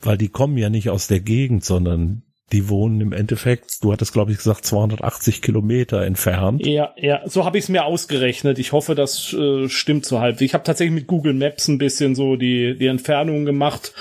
[0.01, 4.13] Weil die kommen ja nicht aus der Gegend, sondern die wohnen im Endeffekt, du hattest
[4.13, 6.65] glaube ich gesagt, 280 Kilometer entfernt.
[6.67, 8.59] Ja, ja, so habe ich es mir ausgerechnet.
[8.59, 10.41] Ich hoffe, das äh, stimmt so halb.
[10.41, 13.93] Ich habe tatsächlich mit Google Maps ein bisschen so die, die Entfernungen gemacht.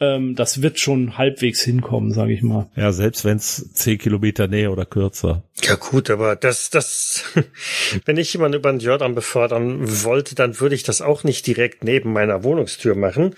[0.00, 2.68] Ähm, das wird schon halbwegs hinkommen, sage ich mal.
[2.76, 5.42] Ja, selbst wenn es 10 Kilometer näher oder kürzer.
[5.62, 7.24] Ja gut, aber das, das,
[8.06, 11.84] wenn ich jemanden über den Jordan befördern wollte, dann würde ich das auch nicht direkt
[11.84, 13.34] neben meiner Wohnungstür machen,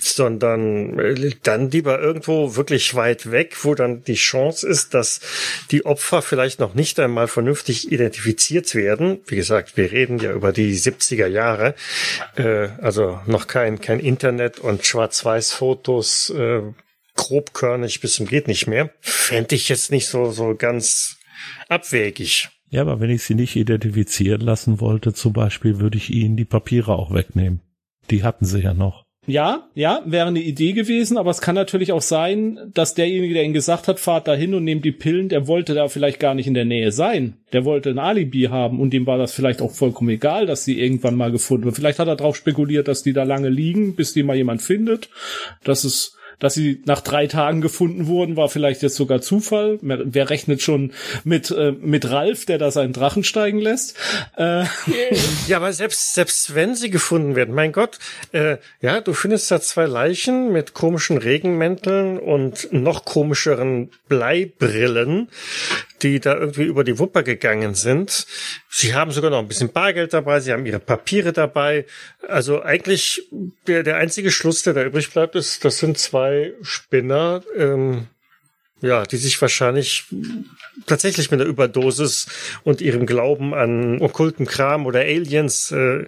[0.00, 5.20] sondern äh, dann lieber irgendwo wirklich weit weg, wo dann die Chance ist, dass
[5.70, 9.20] die Opfer vielleicht noch nicht einmal vernünftig identifiziert werden.
[9.26, 11.74] Wie gesagt, wir reden ja über die 70er Jahre,
[12.36, 16.62] äh, also noch kein, kein Internet und Schwarz-Weiß-Fotos, äh,
[17.16, 18.90] grobkörnig bis zum geht nicht mehr.
[19.00, 21.18] Fände ich jetzt nicht so, so ganz
[21.68, 22.48] abwegig.
[22.70, 26.44] Ja, aber wenn ich sie nicht identifizieren lassen wollte, zum Beispiel, würde ich ihnen die
[26.44, 27.62] Papiere auch wegnehmen.
[28.10, 29.07] Die hatten sie ja noch.
[29.28, 33.44] Ja, ja, wäre eine Idee gewesen, aber es kann natürlich auch sein, dass derjenige, der
[33.44, 36.34] ihnen gesagt hat, fahrt da hin und nehmt die Pillen, der wollte da vielleicht gar
[36.34, 37.34] nicht in der Nähe sein.
[37.52, 40.80] Der wollte ein Alibi haben und dem war das vielleicht auch vollkommen egal, dass sie
[40.80, 41.76] irgendwann mal gefunden wird.
[41.76, 45.10] Vielleicht hat er darauf spekuliert, dass die da lange liegen, bis die mal jemand findet.
[45.62, 49.78] Das ist dass sie nach drei Tagen gefunden wurden, war vielleicht jetzt sogar Zufall.
[49.82, 50.92] Wer rechnet schon
[51.24, 53.96] mit, äh, mit Ralf, der da seinen Drachen steigen lässt?
[54.36, 54.64] Äh.
[55.46, 57.98] Ja, aber selbst, selbst wenn sie gefunden werden, mein Gott,
[58.32, 65.28] äh, ja, du findest da zwei Leichen mit komischen Regenmänteln und noch komischeren Bleibrillen
[66.02, 68.26] die da irgendwie über die Wupper gegangen sind.
[68.68, 71.86] Sie haben sogar noch ein bisschen Bargeld dabei, sie haben ihre Papiere dabei.
[72.26, 73.28] Also eigentlich
[73.66, 78.08] der, der einzige Schluss, der da übrig bleibt, ist, das sind zwei Spinner, ähm,
[78.80, 80.04] ja, die sich wahrscheinlich
[80.86, 82.26] tatsächlich mit einer Überdosis
[82.62, 86.06] und ihrem Glauben an okkulten Kram oder Aliens äh,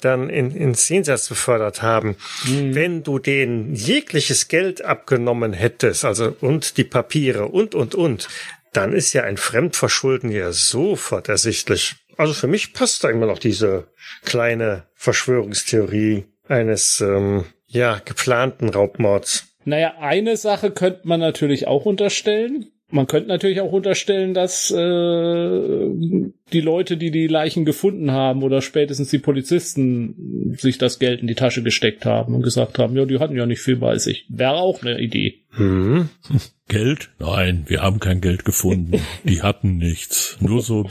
[0.00, 2.16] dann in, ins Jenseits befördert haben.
[2.44, 2.74] Mhm.
[2.74, 8.28] Wenn du denen jegliches Geld abgenommen hättest, also und die Papiere und und und,
[8.76, 11.96] dann ist ja ein Fremdverschulden ja sofort ersichtlich.
[12.16, 13.88] Also für mich passt da immer noch diese
[14.24, 19.46] kleine Verschwörungstheorie eines ähm, ja geplanten Raubmords.
[19.64, 22.70] Naja, eine Sache könnte man natürlich auch unterstellen.
[22.94, 28.62] Man könnte natürlich auch unterstellen, dass äh, die Leute, die die Leichen gefunden haben oder
[28.62, 33.04] spätestens die Polizisten sich das Geld in die Tasche gesteckt haben und gesagt haben, ja,
[33.04, 34.26] die hatten ja nicht viel bei sich.
[34.28, 35.40] Wäre auch eine Idee.
[35.50, 36.08] Hm.
[36.68, 37.10] Geld?
[37.18, 39.00] Nein, wir haben kein Geld gefunden.
[39.24, 40.38] Die hatten nichts.
[40.40, 40.86] Nur so,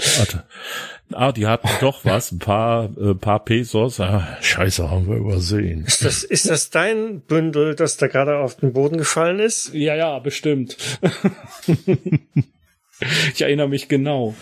[1.14, 4.00] ah, die hatten doch was, ein paar, äh, paar Pesos.
[4.00, 5.86] Ah, scheiße, haben wir übersehen.
[5.86, 9.74] Ist das, ist das dein Bündel, das da gerade auf den Boden gefallen ist?
[9.74, 10.78] Ja, ja, bestimmt.
[13.34, 14.36] ich erinnere mich genau.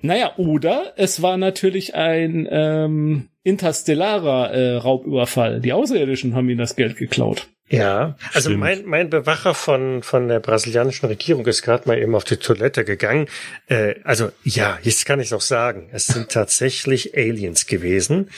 [0.00, 5.60] Naja, oder es war natürlich ein ähm, interstellarer äh, Raubüberfall.
[5.60, 7.48] Die Außerirdischen haben ihnen das Geld geklaut.
[7.72, 12.24] Ja, also mein, mein Bewacher von, von der brasilianischen Regierung ist gerade mal eben auf
[12.24, 13.28] die Toilette gegangen.
[13.66, 18.28] Äh, also ja, jetzt kann ich auch sagen, es sind tatsächlich Aliens gewesen.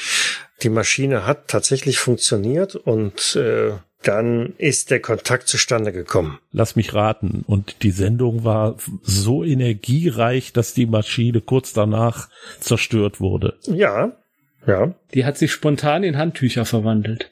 [0.63, 3.73] Die Maschine hat tatsächlich funktioniert und äh,
[4.05, 6.39] dann ist der Kontakt zustande gekommen.
[6.53, 7.43] Lass mich raten.
[7.47, 12.29] Und die Sendung war so energiereich, dass die Maschine kurz danach
[12.61, 13.59] zerstört wurde.
[13.63, 14.13] Ja,
[14.67, 14.95] ja.
[15.13, 17.31] Die hat sich spontan in Handtücher verwandelt.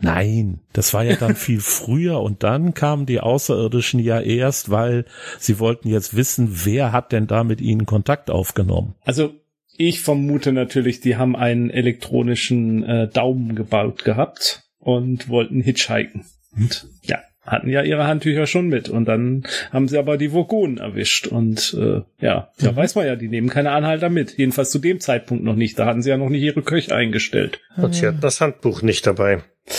[0.00, 5.04] Nein, das war ja dann viel früher und dann kamen die Außerirdischen ja erst, weil
[5.38, 8.94] sie wollten jetzt wissen, wer hat denn da mit ihnen Kontakt aufgenommen.
[9.04, 9.34] Also
[9.76, 16.24] ich vermute natürlich, die haben einen elektronischen äh, Daumen gebaut gehabt und wollten hitchhiken.
[16.56, 17.18] Und ja,
[17.48, 21.76] hatten ja ihre Handtücher schon mit und dann haben sie aber die Vogonen erwischt und
[21.78, 22.76] äh, ja, da mhm.
[22.76, 24.36] weiß man ja, die nehmen keine Anhalter mit.
[24.38, 25.78] Jedenfalls zu dem Zeitpunkt noch nicht.
[25.78, 27.60] Da hatten sie ja noch nicht ihre Köche eingestellt.
[27.76, 29.42] Und sie hatten das Handbuch nicht dabei.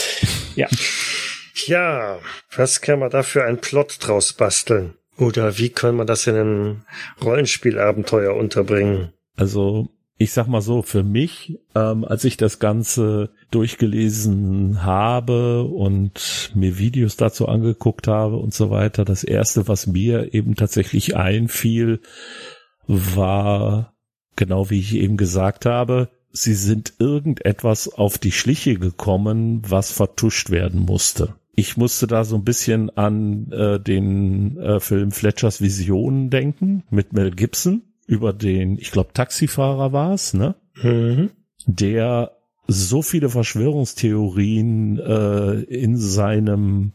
[0.56, 0.66] Ja.
[1.66, 2.18] Ja,
[2.54, 4.94] was kann man da für einen Plot draus basteln?
[5.16, 6.82] Oder wie können wir das in einem
[7.22, 9.12] Rollenspielabenteuer unterbringen?
[9.36, 9.88] Also
[10.20, 16.76] ich sag mal so, für mich, ähm, als ich das Ganze durchgelesen habe und mir
[16.76, 22.00] Videos dazu angeguckt habe und so weiter, das erste, was mir eben tatsächlich einfiel,
[22.86, 23.94] war,
[24.36, 30.50] genau wie ich eben gesagt habe, sie sind irgendetwas auf die Schliche gekommen, was vertuscht
[30.50, 31.34] werden musste.
[31.54, 37.14] Ich musste da so ein bisschen an äh, den äh, Film Fletchers Visionen denken mit
[37.14, 40.56] Mel Gibson über den, ich glaube, Taxifahrer war es, ne?
[40.82, 41.30] Mhm.
[41.66, 42.32] Der
[42.66, 46.92] so viele Verschwörungstheorien äh, in seinem,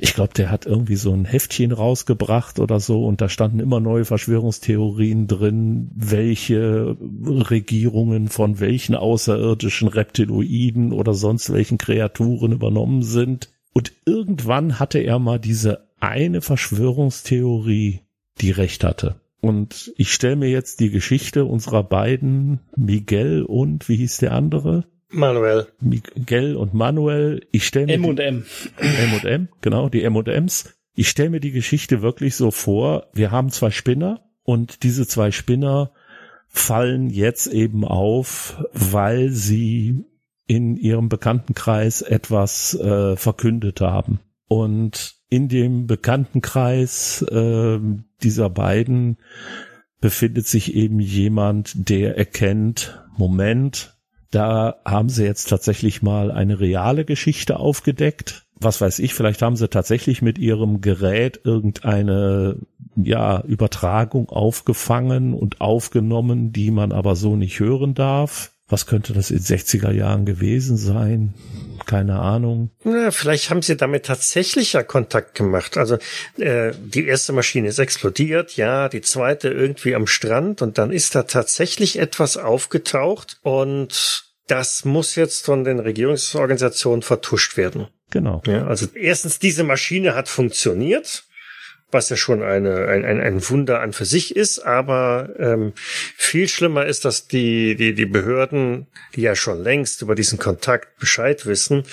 [0.00, 3.78] ich glaube, der hat irgendwie so ein Heftchen rausgebracht oder so und da standen immer
[3.78, 13.50] neue Verschwörungstheorien drin, welche Regierungen von welchen außerirdischen Reptiloiden oder sonst welchen Kreaturen übernommen sind.
[13.72, 18.00] Und irgendwann hatte er mal diese eine Verschwörungstheorie,
[18.40, 19.20] die recht hatte.
[19.40, 24.84] Und ich stelle mir jetzt die Geschichte unserer beiden, Miguel und, wie hieß der andere?
[25.10, 25.68] Manuel.
[25.80, 27.46] Miguel und Manuel.
[27.52, 28.44] Ich stelle mir M und M.
[28.78, 30.74] M und M, genau, die M und Ms.
[30.94, 35.30] Ich stelle mir die Geschichte wirklich so vor, wir haben zwei Spinner und diese zwei
[35.30, 35.92] Spinner
[36.48, 40.04] fallen jetzt eben auf, weil sie
[40.46, 44.20] in ihrem Bekanntenkreis etwas äh, verkündet haben.
[44.48, 47.78] Und in dem Bekanntenkreis äh,
[48.22, 49.18] dieser beiden
[50.00, 53.96] befindet sich eben jemand, der erkennt, Moment,
[54.30, 58.46] da haben sie jetzt tatsächlich mal eine reale Geschichte aufgedeckt.
[58.60, 62.56] Was weiß ich, vielleicht haben sie tatsächlich mit ihrem Gerät irgendeine
[62.96, 68.52] ja, Übertragung aufgefangen und aufgenommen, die man aber so nicht hören darf.
[68.68, 71.34] Was könnte das in 60er Jahren gewesen sein?
[71.88, 72.70] Keine Ahnung.
[72.84, 75.78] Na, vielleicht haben sie damit tatsächlich ja Kontakt gemacht.
[75.78, 75.96] Also
[76.36, 81.14] äh, die erste Maschine ist explodiert, ja, die zweite irgendwie am Strand und dann ist
[81.14, 87.88] da tatsächlich etwas aufgetaucht und das muss jetzt von den Regierungsorganisationen vertuscht werden.
[88.10, 88.42] Genau.
[88.46, 91.24] Ja, also erstens, diese Maschine hat funktioniert
[91.90, 95.72] was ja schon eine, ein, ein, ein Wunder an für sich ist, aber ähm,
[96.16, 100.98] viel schlimmer ist, dass die, die, die Behörden, die ja schon längst über diesen Kontakt
[100.98, 101.84] Bescheid wissen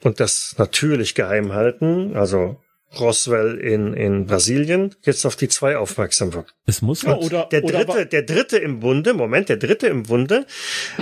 [0.00, 2.61] und das natürlich geheim halten, also
[2.98, 6.54] Roswell in, in Brasilien jetzt auf die zwei aufmerksam wird.
[6.66, 10.04] Es muss ja, oder der dritte, oder der dritte im Bunde, Moment, der dritte im
[10.04, 10.46] Bunde,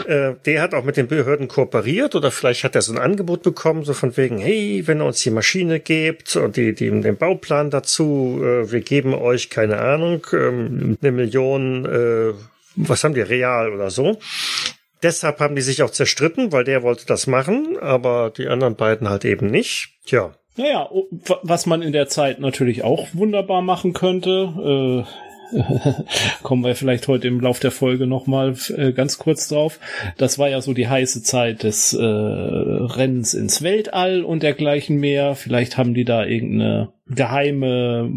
[0.07, 3.43] äh, der hat auch mit den Behörden kooperiert oder vielleicht hat er so ein Angebot
[3.43, 7.17] bekommen, so von wegen, hey, wenn ihr uns die Maschine gebt und die, die den
[7.17, 12.35] Bauplan dazu, äh, wir geben euch keine Ahnung, ähm, eine Million, äh,
[12.77, 14.19] was haben die real oder so.
[15.03, 19.09] Deshalb haben die sich auch zerstritten, weil der wollte das machen, aber die anderen beiden
[19.09, 19.95] halt eben nicht.
[20.05, 20.89] Tja, naja,
[21.43, 25.31] was man in der Zeit natürlich auch wunderbar machen könnte, äh,
[26.43, 29.81] kommen wir vielleicht heute im Lauf der Folge nochmal äh, ganz kurz drauf.
[30.17, 35.35] Das war ja so die heiße Zeit des äh, Rennens ins Weltall und dergleichen mehr.
[35.35, 38.11] Vielleicht haben die da irgendeine geheime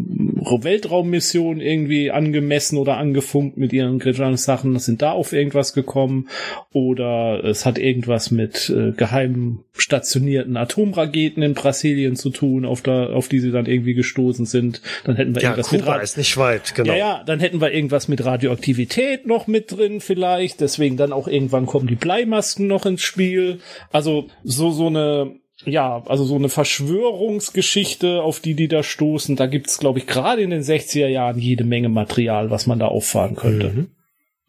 [0.62, 3.98] Weltraummission irgendwie angemessen oder angefunkt mit ihren
[4.36, 6.28] Sachen, sind da auf irgendwas gekommen
[6.72, 13.06] oder es hat irgendwas mit äh, geheim stationierten Atomraketen in Brasilien zu tun, auf, da,
[13.06, 14.82] auf die sie dann irgendwie gestoßen sind.
[15.04, 16.92] Dann hätten wir ja, irgendwas Kuba mit ist nicht weit, genau.
[16.92, 21.28] Ja, ja, dann hätten wir irgendwas mit Radioaktivität noch mit drin vielleicht, deswegen dann auch
[21.28, 23.58] irgendwann kommen die Bleimasken noch ins Spiel.
[23.90, 29.46] Also so so eine ja, also so eine Verschwörungsgeschichte, auf die die da stoßen, da
[29.46, 33.36] gibt's, glaube ich, gerade in den 60er Jahren jede Menge Material, was man da auffahren
[33.36, 33.70] könnte.
[33.70, 33.90] Mhm.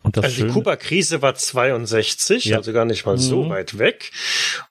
[0.01, 2.57] Und das also Schöne die Kuba-Krise war 62, ja.
[2.57, 3.21] also gar nicht mal mhm.
[3.21, 4.11] so weit weg.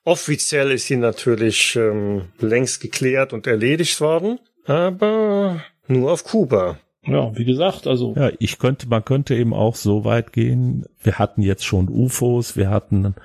[0.03, 6.79] Offiziell ist sie natürlich ähm, längst geklärt und erledigt worden, aber nur auf Kuba.
[7.07, 8.15] Ja, wie gesagt, also.
[8.15, 10.85] Ja, ich könnte, man könnte eben auch so weit gehen.
[11.01, 13.15] Wir hatten jetzt schon UFOs, wir hatten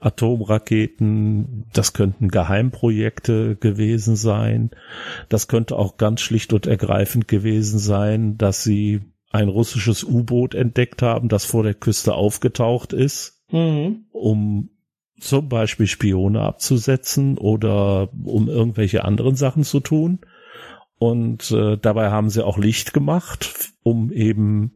[0.00, 4.70] Atomraketen, das könnten Geheimprojekte gewesen sein.
[5.28, 9.00] Das könnte auch ganz schlicht und ergreifend gewesen sein, dass sie
[9.30, 14.06] ein russisches U-Boot entdeckt haben, das vor der Küste aufgetaucht ist, mhm.
[14.12, 14.70] um
[15.18, 20.20] zum Beispiel Spione abzusetzen oder um irgendwelche anderen Sachen zu tun.
[20.98, 24.72] Und äh, dabei haben sie auch Licht gemacht, um eben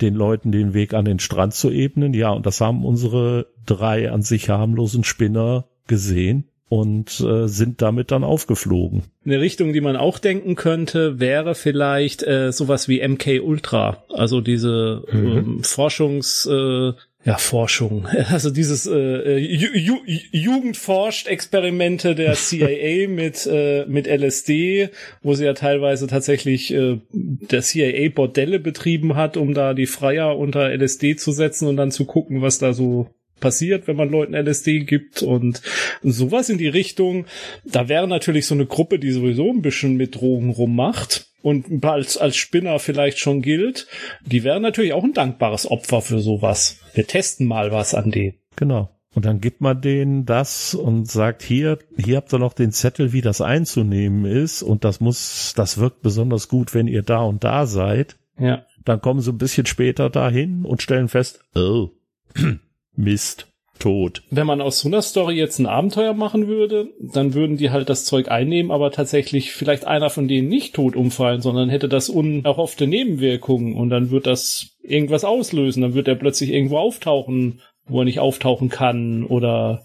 [0.00, 2.14] den Leuten den Weg an den Strand zu ebnen.
[2.14, 8.10] Ja, und das haben unsere drei an sich harmlosen Spinner gesehen und äh, sind damit
[8.10, 9.04] dann aufgeflogen.
[9.24, 14.40] Eine Richtung, die man auch denken könnte, wäre vielleicht äh, sowas wie MK Ultra, also
[14.40, 15.26] diese mhm.
[15.26, 16.92] ähm, Forschungs äh,
[17.28, 18.06] ja, Forschung.
[18.30, 19.96] Also dieses äh, äh Ju Ju
[20.32, 24.88] Jugendforscht-Experimente der CIA mit, äh, mit LSD,
[25.22, 30.38] wo sie ja teilweise tatsächlich äh, der CIA Bordelle betrieben hat, um da die Freier
[30.38, 33.08] unter LSD zu setzen und dann zu gucken, was da so
[33.40, 35.60] passiert, wenn man Leuten LSD gibt und
[36.02, 37.26] sowas in die Richtung.
[37.64, 42.16] Da wäre natürlich so eine Gruppe, die sowieso ein bisschen mit Drogen rummacht und als,
[42.16, 43.86] als Spinner vielleicht schon gilt,
[44.24, 46.80] die wären natürlich auch ein dankbares Opfer für sowas.
[46.94, 48.34] Wir testen mal was an denen.
[48.56, 48.90] Genau.
[49.14, 53.12] Und dann gibt man denen das und sagt, hier, hier habt ihr noch den Zettel,
[53.12, 54.62] wie das einzunehmen ist.
[54.62, 58.16] Und das muss, das wirkt besonders gut, wenn ihr da und da seid.
[58.38, 58.64] Ja.
[58.84, 61.90] Dann kommen sie ein bisschen später dahin und stellen fest, oh,
[62.96, 63.48] Mist
[63.78, 64.22] tot.
[64.30, 67.88] Wenn man aus so einer Story jetzt ein Abenteuer machen würde, dann würden die halt
[67.88, 72.08] das Zeug einnehmen, aber tatsächlich vielleicht einer von denen nicht tot umfallen, sondern hätte das
[72.08, 75.82] unerhoffte Nebenwirkungen und dann wird das irgendwas auslösen.
[75.82, 79.84] Dann wird er plötzlich irgendwo auftauchen, wo er nicht auftauchen kann oder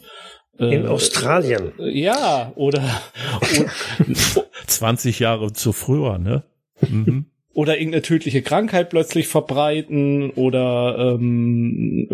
[0.59, 1.71] äh, in Australien.
[1.79, 2.83] Äh, ja, oder
[4.67, 6.43] 20 Jahre zu früher, ne?
[6.81, 12.07] Mhm oder irgendeine tödliche Krankheit plötzlich verbreiten oder ähm,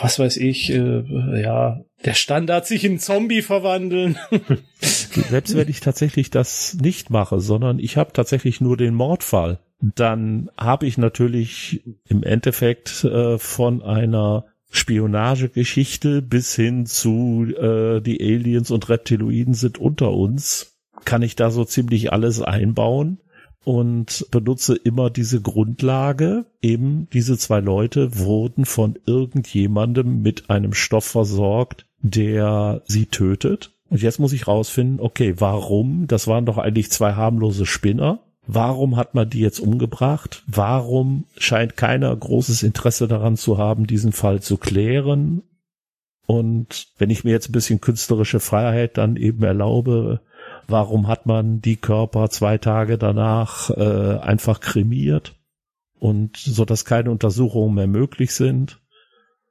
[0.00, 4.18] was weiß ich, äh, ja, der Standard sich in Zombie verwandeln.
[4.80, 10.50] Selbst wenn ich tatsächlich das nicht mache, sondern ich habe tatsächlich nur den Mordfall, dann
[10.58, 18.70] habe ich natürlich im Endeffekt äh, von einer Spionagegeschichte bis hin zu äh, die Aliens
[18.70, 23.18] und Reptiloiden sind unter uns, kann ich da so ziemlich alles einbauen
[23.64, 26.46] und benutze immer diese Grundlage.
[26.62, 33.72] Eben diese zwei Leute wurden von irgendjemandem mit einem Stoff versorgt, der sie tötet.
[33.90, 36.06] Und jetzt muss ich rausfinden, okay, warum?
[36.06, 38.20] Das waren doch eigentlich zwei harmlose Spinner.
[38.46, 40.42] warum hat man die jetzt umgebracht?
[40.46, 45.42] Warum scheint keiner großes Interesse daran zu haben, diesen Fall zu klären?
[46.26, 50.20] Und wenn ich mir jetzt ein bisschen künstlerische Freiheit dann eben erlaube,
[50.70, 55.34] warum hat man die Körper zwei Tage danach äh, einfach kremiert
[55.98, 58.80] und so dass keine Untersuchungen mehr möglich sind?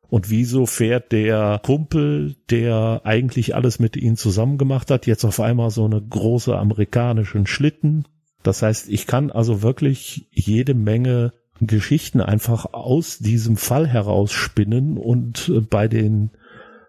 [0.10, 5.40] Und wieso fährt der Kumpel, der eigentlich alles mit ihnen zusammen gemacht hat, jetzt auf
[5.40, 8.08] einmal so eine große amerikanischen Schlitten?
[8.42, 15.50] Das heißt, ich kann also wirklich jede Menge Geschichten einfach aus diesem Fall herausspinnen und
[15.50, 16.32] äh, bei den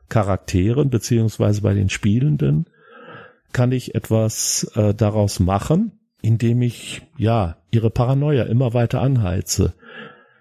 [0.08, 2.66] Charakteren beziehungsweise bei den Spielenden
[3.52, 5.92] kann ich etwas äh, daraus machen,
[6.22, 9.74] indem ich ja ihre Paranoia immer weiter anheize.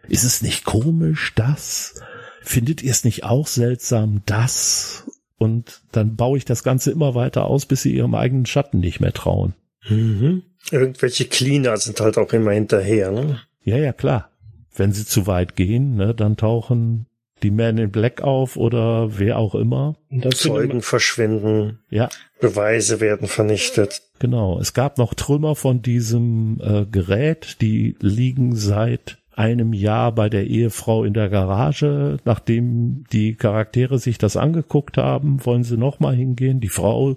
[0.07, 2.01] Ist es nicht komisch, das?
[2.41, 5.05] Findet ihr es nicht auch seltsam, das?
[5.37, 8.99] Und dann baue ich das Ganze immer weiter aus, bis sie ihrem eigenen Schatten nicht
[8.99, 9.53] mehr trauen.
[9.87, 10.43] Mhm.
[10.71, 13.39] Irgendwelche Cleaner sind halt auch immer hinterher, ne?
[13.63, 14.29] Ja, ja, klar.
[14.75, 17.05] Wenn sie zu weit gehen, ne, dann tauchen
[17.43, 19.95] die Men in Black auf oder wer auch immer.
[20.33, 21.79] Zeugen verschwinden.
[21.89, 22.09] Ja.
[22.39, 24.01] Beweise werden vernichtet.
[24.19, 24.59] Genau.
[24.59, 30.47] Es gab noch Trümmer von diesem äh, Gerät, die liegen seit einem Jahr bei der
[30.47, 32.17] Ehefrau in der Garage.
[32.25, 36.59] Nachdem die Charaktere sich das angeguckt haben, wollen sie nochmal hingehen.
[36.59, 37.15] Die Frau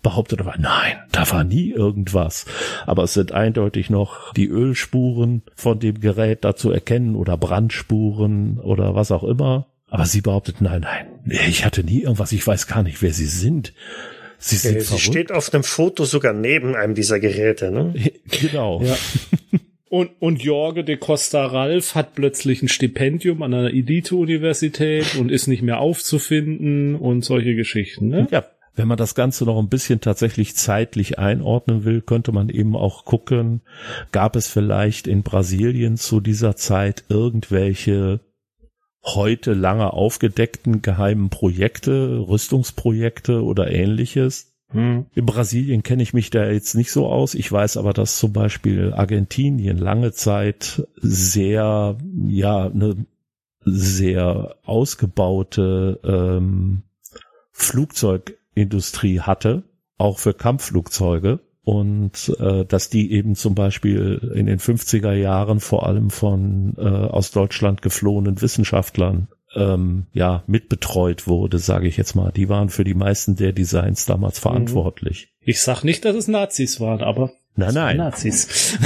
[0.00, 2.46] behauptet aber, nein, da war nie irgendwas.
[2.86, 8.60] Aber es sind eindeutig noch die Ölspuren von dem Gerät da zu erkennen oder Brandspuren
[8.60, 9.66] oder was auch immer.
[9.90, 11.06] Aber sie behauptet, nein, nein,
[11.48, 13.72] ich hatte nie irgendwas, ich weiß gar nicht, wer sie sind.
[14.38, 17.94] Sie, sind äh, sie steht auf dem Foto sogar neben einem dieser Geräte, ne?
[18.30, 18.82] Genau.
[18.82, 18.96] Ja.
[19.94, 25.46] Und, und Jorge de Costa Ralf hat plötzlich ein Stipendium an einer Elite-Universität und ist
[25.46, 28.08] nicht mehr aufzufinden und solche Geschichten.
[28.08, 28.26] Ne?
[28.32, 32.74] Ja, wenn man das Ganze noch ein bisschen tatsächlich zeitlich einordnen will, könnte man eben
[32.74, 33.60] auch gucken,
[34.10, 38.18] gab es vielleicht in Brasilien zu dieser Zeit irgendwelche
[39.04, 45.06] heute lange aufgedeckten geheimen Projekte, Rüstungsprojekte oder ähnliches, hm.
[45.14, 47.34] In Brasilien kenne ich mich da jetzt nicht so aus.
[47.34, 51.96] Ich weiß aber, dass zum Beispiel Argentinien lange Zeit sehr,
[52.26, 53.06] ja, eine
[53.64, 56.82] sehr ausgebaute ähm,
[57.52, 59.62] Flugzeugindustrie hatte,
[59.96, 61.38] auch für Kampfflugzeuge.
[61.62, 66.82] Und äh, dass die eben zum Beispiel in den 50er Jahren vor allem von äh,
[66.82, 72.32] aus Deutschland geflohenen Wissenschaftlern ähm, ja mitbetreut wurde, sage ich jetzt mal.
[72.32, 74.42] Die waren für die meisten der Designs damals mhm.
[74.42, 75.28] verantwortlich.
[75.40, 77.96] Ich sag nicht, dass es Nazis waren, aber Nein, nein.
[77.98, 78.76] Nazis.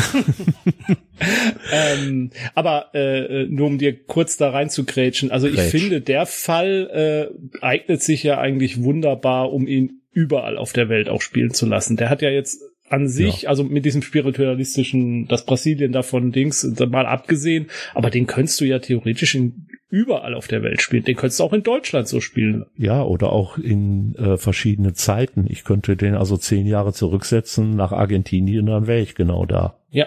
[1.73, 6.27] ähm, aber äh, nur um dir kurz da rein zu grätschen, also ich finde, der
[6.27, 11.55] Fall äh, eignet sich ja eigentlich wunderbar, um ihn überall auf der Welt auch spielen
[11.55, 11.97] zu lassen.
[11.97, 12.61] Der hat ja jetzt
[12.91, 13.49] an sich, ja.
[13.49, 18.79] also mit diesem spiritualistischen, das Brasilien davon Dings mal abgesehen, aber den könntest du ja
[18.79, 21.05] theoretisch in überall auf der Welt spielen.
[21.05, 22.67] Den könntest du auch in Deutschland so spielen.
[22.77, 25.47] Ja, oder auch in äh, verschiedenen Zeiten.
[25.49, 29.81] Ich könnte den also zehn Jahre zurücksetzen nach Argentinien, dann wäre ich genau da.
[29.91, 30.07] Ja.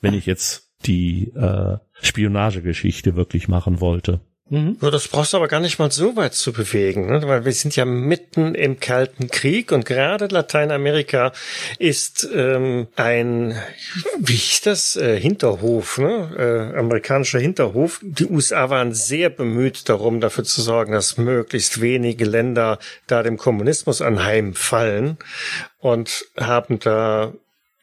[0.00, 4.20] Wenn ich jetzt die äh, Spionagegeschichte wirklich machen wollte.
[4.52, 4.76] Mhm.
[4.82, 7.22] Das brauchst du aber gar nicht mal so weit zu bewegen, ne?
[7.26, 11.32] weil wir sind ja mitten im Kalten Krieg und gerade Lateinamerika
[11.78, 13.58] ist ähm, ein,
[14.18, 16.70] wie hieß das, äh, Hinterhof, ne?
[16.74, 18.00] äh, amerikanischer Hinterhof.
[18.02, 23.38] Die USA waren sehr bemüht darum, dafür zu sorgen, dass möglichst wenige Länder da dem
[23.38, 25.16] Kommunismus anheimfallen
[25.78, 27.32] und haben da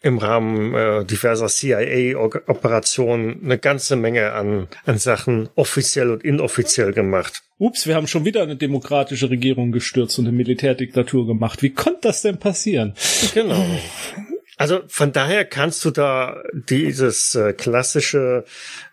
[0.02, 7.44] im Rahmen äh, diverser CIA-Operationen eine ganze Menge an, an Sachen offiziell und inoffiziell gemacht.
[7.58, 11.62] Ups, wir haben schon wieder eine demokratische Regierung gestürzt und eine Militärdiktatur gemacht.
[11.62, 12.94] Wie konnte das denn passieren?
[13.34, 13.66] Genau.
[14.56, 18.44] Also von daher kannst du da dieses äh, klassische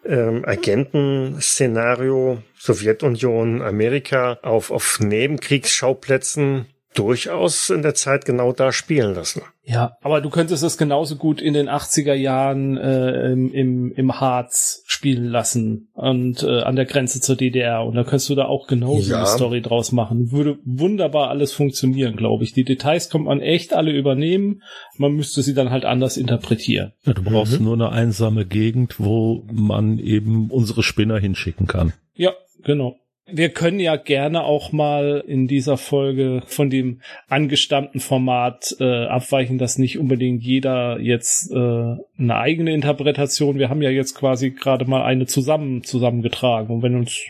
[0.05, 6.67] ähm, Agenten-Szenario Sowjetunion, Amerika auf, auf Nebenkriegsschauplätzen
[6.99, 9.43] durchaus in der Zeit genau da spielen lassen.
[9.65, 14.21] Ja, aber du könntest es genauso gut in den 80er Jahren äh, im, im, im
[14.21, 17.85] Harz spielen lassen und äh, an der Grenze zur DDR.
[17.85, 19.19] Und da könntest du da auch genauso ja.
[19.19, 20.31] eine Story draus machen.
[20.31, 22.53] Würde wunderbar alles funktionieren, glaube ich.
[22.53, 24.63] Die Details kommt man echt alle übernehmen.
[24.97, 26.93] Man müsste sie dann halt anders interpretieren.
[27.05, 27.65] Ja, du brauchst mhm.
[27.65, 31.93] nur eine einsame Gegend, wo man eben unsere Spinner hinschicken kann.
[32.15, 32.33] Ja,
[32.63, 32.97] genau.
[33.29, 39.59] Wir können ja gerne auch mal in dieser Folge von dem angestammten Format äh, abweichen,
[39.59, 43.59] dass nicht unbedingt jeder jetzt äh, eine eigene Interpretation.
[43.59, 46.73] Wir haben ja jetzt quasi gerade mal eine zusammen zusammengetragen.
[46.73, 47.21] Und wenn uns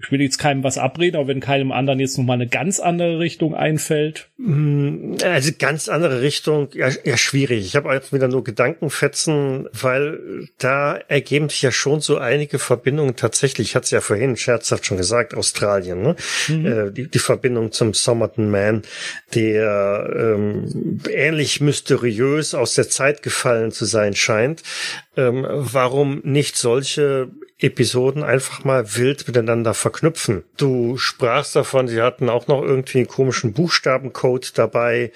[0.00, 3.18] ich will jetzt keinem was abreden, aber wenn keinem anderen jetzt nochmal eine ganz andere
[3.18, 4.28] Richtung einfällt.
[4.36, 7.66] Mm, also ganz andere Richtung, ja, ja schwierig.
[7.66, 13.16] Ich habe jetzt wieder nur Gedankenfetzen, weil da ergeben sich ja schon so einige Verbindungen
[13.16, 13.68] tatsächlich.
[13.68, 16.16] Ich hatte es ja vorhin scherzhaft schon gesagt, Australien, ne?
[16.48, 16.66] Mhm.
[16.66, 18.82] Äh, die, die Verbindung zum Somerton Man,
[19.34, 24.62] der ähm, ähnlich mysteriös aus der Zeit gefallen zu sein scheint.
[25.16, 27.28] Ähm, warum nicht solche
[27.60, 30.44] Episoden einfach mal wild miteinander verknüpfen.
[30.56, 35.10] Du sprachst davon, sie hatten auch noch irgendwie einen komischen Buchstabencode dabei.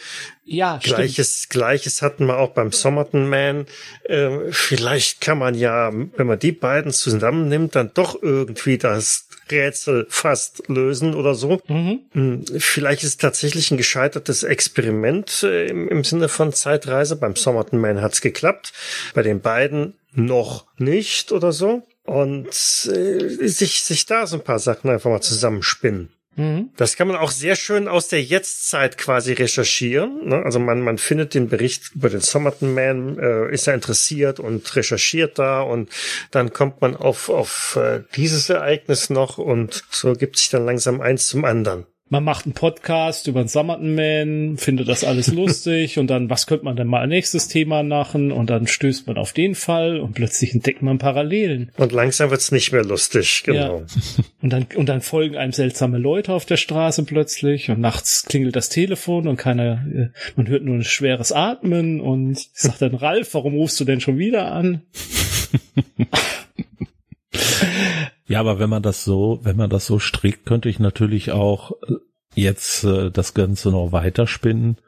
[0.44, 1.50] Ja, Gleiches, stimmt.
[1.50, 3.66] Gleiches hatten wir auch beim Somerton Man.
[4.06, 10.06] Ähm, vielleicht kann man ja, wenn man die beiden zusammennimmt, dann doch irgendwie das Rätsel
[10.08, 11.60] fast lösen oder so.
[11.68, 12.00] Mhm.
[12.12, 17.14] Hm, vielleicht ist es tatsächlich ein gescheitertes Experiment äh, im, im Sinne von Zeitreise.
[17.14, 18.72] Beim Somerton Man hat's geklappt.
[19.14, 24.58] Bei den beiden noch nicht oder so und äh, sich, sich da so ein paar
[24.58, 26.10] Sachen einfach mal zusammenspinnen.
[26.36, 26.70] Mhm.
[26.76, 30.28] Das kann man auch sehr schön aus der Jetztzeit quasi recherchieren.
[30.28, 30.42] Ne?
[30.42, 34.74] Also man, man findet den Bericht über den Somerton Man, äh, ist da interessiert und
[34.74, 35.90] recherchiert da und
[36.30, 41.00] dann kommt man auf, auf äh, dieses Ereignis noch und so gibt sich dann langsam
[41.00, 45.98] eins zum anderen man macht einen Podcast über den Summerton Man, findet das alles lustig
[45.98, 49.32] und dann, was könnte man denn mal nächstes Thema machen und dann stößt man auf
[49.32, 51.72] den Fall und plötzlich entdeckt man Parallelen.
[51.78, 53.78] Und langsam wird's nicht mehr lustig, genau.
[53.78, 53.86] Ja.
[54.42, 58.56] Und dann, und dann folgen einem seltsame Leute auf der Straße plötzlich und nachts klingelt
[58.56, 63.32] das Telefon und keiner, äh, man hört nur ein schweres Atmen und sagt dann, Ralf,
[63.32, 64.82] warum rufst du denn schon wieder an?
[68.32, 71.72] Ja, aber wenn man das so, wenn man das so strickt, könnte ich natürlich auch
[71.82, 71.96] äh,
[72.34, 74.78] jetzt äh, das Ganze noch weiterspinnen.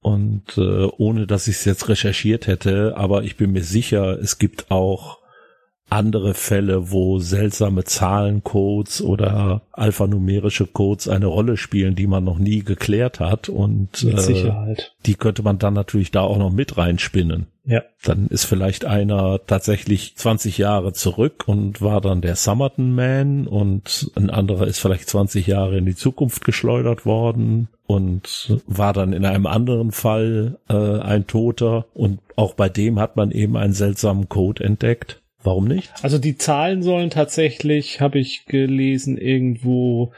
[0.00, 4.38] Und äh, ohne dass ich es jetzt recherchiert hätte, aber ich bin mir sicher, es
[4.38, 5.20] gibt auch
[5.88, 12.64] andere Fälle, wo seltsame Zahlencodes oder alphanumerische Codes eine Rolle spielen, die man noch nie
[12.64, 13.48] geklärt hat.
[13.48, 14.94] Und mit äh, Sicherheit.
[15.06, 17.46] die könnte man dann natürlich da auch noch mit reinspinnen.
[17.64, 17.82] Ja.
[18.02, 24.10] Dann ist vielleicht einer tatsächlich 20 Jahre zurück und war dann der Summerton Man und
[24.14, 29.24] ein anderer ist vielleicht 20 Jahre in die Zukunft geschleudert worden und war dann in
[29.24, 34.28] einem anderen Fall äh, ein Toter und auch bei dem hat man eben einen seltsamen
[34.28, 35.20] Code entdeckt.
[35.46, 35.92] Warum nicht?
[36.02, 40.12] Also die Zahlen sollen tatsächlich, habe ich gelesen, irgendwo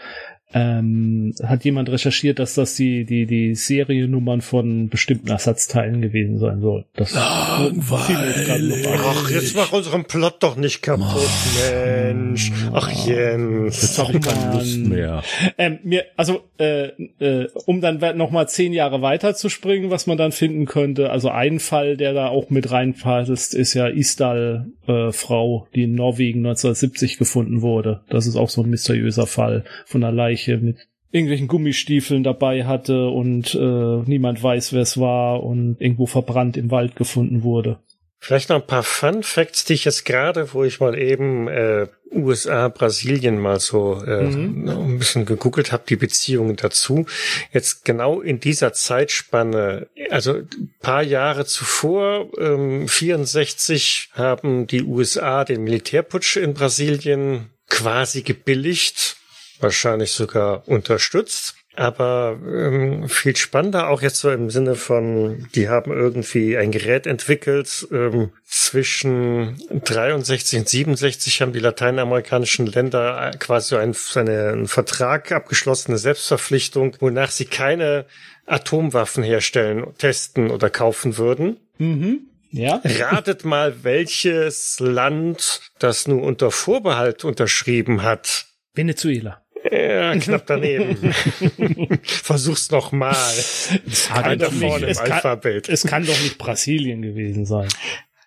[0.55, 6.63] ähm, hat jemand recherchiert, dass das die, die, die Seriennummern von bestimmten Ersatzteilen gewesen sein
[6.63, 6.87] soll.
[6.95, 8.89] Das Langweilig.
[8.89, 12.51] Ach, jetzt mach unseren Plot doch nicht kaputt, Ach, Mensch.
[12.73, 13.83] Ach, Jens.
[13.83, 15.23] Jetzt hab ich keine Lust mehr.
[15.59, 20.17] Ähm, mir, also, äh, äh, um dann nochmal zehn Jahre weiter zu springen, was man
[20.17, 21.11] dann finden könnte.
[21.11, 25.95] Also ein Fall, der da auch mit reinpasst, ist ja Isdal, äh, Frau, die in
[25.95, 28.01] Norwegen 1970 gefunden wurde.
[28.09, 32.65] Das ist auch so ein mysteriöser Fall von einer Leiche Leiche mit irgendwelchen Gummistiefeln dabei
[32.67, 37.79] hatte und äh, niemand weiß, wer es war und irgendwo verbrannt im Wald gefunden wurde.
[38.21, 41.87] Vielleicht noch ein paar Fun Facts, die ich jetzt gerade, wo ich mal eben äh,
[42.11, 44.69] USA, Brasilien mal so äh, mhm.
[44.69, 47.07] ein bisschen gegoogelt habe, die Beziehungen dazu.
[47.53, 55.45] Jetzt genau in dieser Zeitspanne, also ein paar Jahre zuvor, ähm, 64, haben die USA
[55.45, 59.18] den Militärputsch in Brasilien quasi gebilligt
[59.61, 61.55] wahrscheinlich sogar unterstützt.
[61.79, 67.07] Aber ähm, viel spannender auch jetzt so im Sinne von, die haben irgendwie ein Gerät
[67.07, 67.87] entwickelt.
[67.93, 75.93] Ähm, zwischen 63 und 67 haben die lateinamerikanischen Länder quasi einen, eine, einen Vertrag abgeschlossen,
[75.93, 78.07] eine Selbstverpflichtung, wonach sie keine
[78.47, 81.59] Atomwaffen herstellen, testen oder kaufen würden.
[81.79, 82.23] Mhm.
[82.51, 82.81] Ja.
[82.85, 88.47] Ratet mal, welches Land das nur unter Vorbehalt unterschrieben hat.
[88.75, 89.43] Venezuela.
[89.71, 90.97] Ja, knapp daneben.
[92.03, 93.15] Versuch's noch mal.
[93.37, 97.69] Es kann, doch nicht, es, kann, es kann doch nicht Brasilien gewesen sein.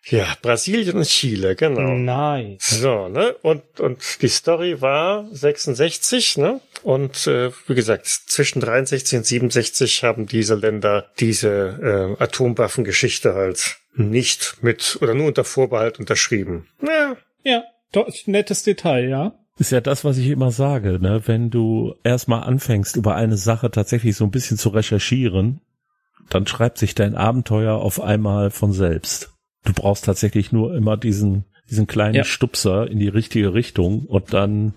[0.05, 1.93] Ja, Brasilien und Chile, genau.
[1.93, 2.57] Nein.
[2.59, 3.35] So, ne?
[3.43, 6.59] Und, und die Story war 66, ne?
[6.81, 13.77] Und äh, wie gesagt, zwischen 63 und 67 haben diese Länder diese äh, Atomwaffengeschichte halt
[13.93, 16.67] nicht mit oder nur unter Vorbehalt unterschrieben.
[16.81, 17.15] Ja.
[17.43, 21.21] Ja, doch, nettes Detail, ja ist ja das, was ich immer sage, ne?
[21.27, 25.61] Wenn du erstmal anfängst, über eine Sache tatsächlich so ein bisschen zu recherchieren,
[26.29, 29.31] dann schreibt sich dein Abenteuer auf einmal von selbst.
[29.63, 32.23] Du brauchst tatsächlich nur immer diesen, diesen kleinen Ja.
[32.23, 34.73] Stupser in die richtige Richtung und dann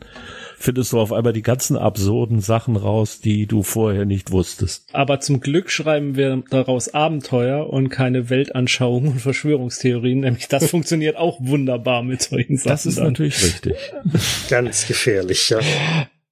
[0.56, 4.88] findest du auf einmal die ganzen absurden Sachen raus, die du vorher nicht wusstest.
[4.92, 10.20] Aber zum Glück schreiben wir daraus Abenteuer und keine Weltanschauung und Verschwörungstheorien.
[10.20, 12.68] Nämlich das funktioniert auch wunderbar mit solchen Sachen.
[12.70, 13.08] Das ist dann.
[13.08, 13.74] natürlich richtig.
[14.48, 15.58] Ganz gefährlich, ja.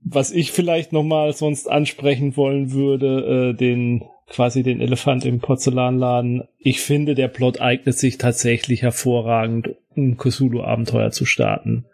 [0.04, 6.44] Was ich vielleicht nochmal sonst ansprechen wollen würde, äh, den quasi den Elefant im Porzellanladen.
[6.58, 11.84] Ich finde, der Plot eignet sich tatsächlich hervorragend, um Cthulhu-Abenteuer zu starten.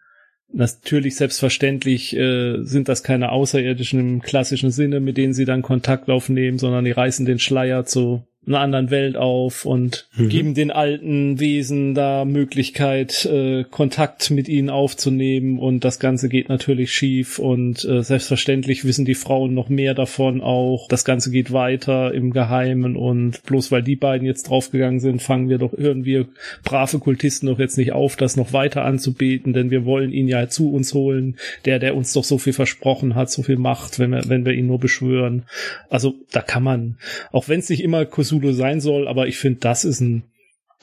[0.51, 6.09] Natürlich, selbstverständlich äh, sind das keine Außerirdischen im klassischen Sinne, mit denen sie dann Kontakt
[6.09, 10.29] aufnehmen, sondern die reißen den Schleier zu einer anderen Welt auf und Mhm.
[10.29, 16.49] geben den alten Wesen da Möglichkeit, äh, Kontakt mit ihnen aufzunehmen und das Ganze geht
[16.49, 20.89] natürlich schief und äh, selbstverständlich wissen die Frauen noch mehr davon auch.
[20.89, 25.49] Das Ganze geht weiter im Geheimen und bloß weil die beiden jetzt draufgegangen sind, fangen
[25.49, 26.27] wir doch irgendwie
[26.65, 30.49] brave Kultisten doch jetzt nicht auf, das noch weiter anzubeten, denn wir wollen ihn ja
[30.49, 34.11] zu uns holen, der, der uns doch so viel versprochen hat, so viel Macht, wenn
[34.11, 35.45] wir, wenn wir ihn nur beschwören.
[35.91, 36.97] Also da kann man,
[37.33, 38.05] auch wenn es nicht immer
[38.41, 40.25] Cthulhu sein soll, aber ich finde, das ist ein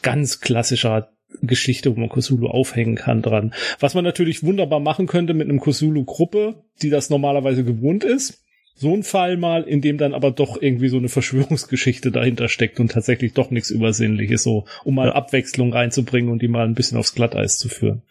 [0.01, 1.09] ganz klassischer
[1.41, 3.53] Geschichte, wo man Cthulhu aufhängen kann dran.
[3.79, 8.44] Was man natürlich wunderbar machen könnte mit einem Cthulhu-Gruppe, die das normalerweise gewohnt ist.
[8.77, 12.81] So ein Fall mal, in dem dann aber doch irgendwie so eine Verschwörungsgeschichte dahinter steckt
[12.81, 15.13] und tatsächlich doch nichts Übersinnliches, so, um mal.
[15.13, 18.01] Abwechslung reinzubringen und die mal ein bisschen aufs Glatteis zu führen.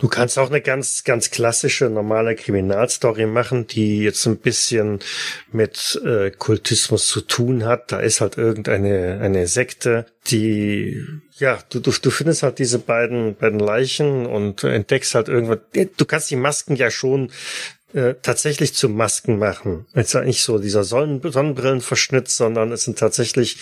[0.00, 4.98] Du kannst auch eine ganz, ganz klassische, normale Kriminalstory machen, die jetzt ein bisschen
[5.52, 7.92] mit äh, Kultismus zu tun hat.
[7.92, 11.04] Da ist halt irgendeine eine Sekte, die,
[11.38, 15.58] ja, du, du, du findest halt diese beiden, beiden Leichen und entdeckst halt irgendwas.
[15.96, 17.30] Du kannst die Masken ja schon
[17.94, 19.86] äh, tatsächlich zu Masken machen.
[19.92, 23.58] Es ist ja nicht so dieser Sonnen Sonnenbrillenverschnitt, sondern es sind tatsächlich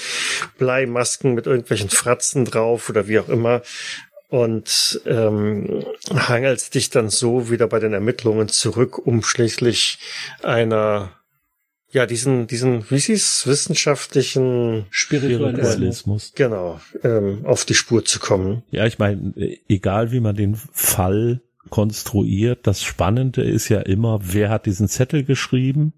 [0.58, 3.62] Bleimasken mit irgendwelchen Fratzen drauf oder wie auch immer
[4.28, 9.98] und ähm, hangelst dich dann so wieder bei den Ermittlungen zurück, um schließlich
[10.42, 11.10] einer
[11.90, 15.58] ja diesen diesen wie es wissenschaftlichen Spiritualismus.
[15.58, 16.32] Spiritualismus.
[16.34, 18.62] genau ähm, auf die Spur zu kommen.
[18.70, 19.34] Ja, ich meine,
[19.68, 25.24] egal wie man den Fall konstruiert, das Spannende ist ja immer, wer hat diesen Zettel
[25.24, 25.92] geschrieben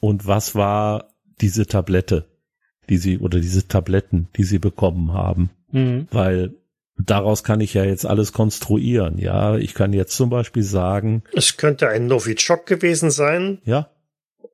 [0.00, 2.26] und was war diese Tablette,
[2.88, 5.50] die sie oder diese Tabletten, die sie bekommen haben.
[5.72, 6.08] Mhm.
[6.10, 6.54] Weil
[6.98, 9.18] daraus kann ich ja jetzt alles konstruieren.
[9.18, 13.58] Ja, ich kann jetzt zum Beispiel sagen, Es könnte ein Novichok gewesen sein.
[13.64, 13.90] ja,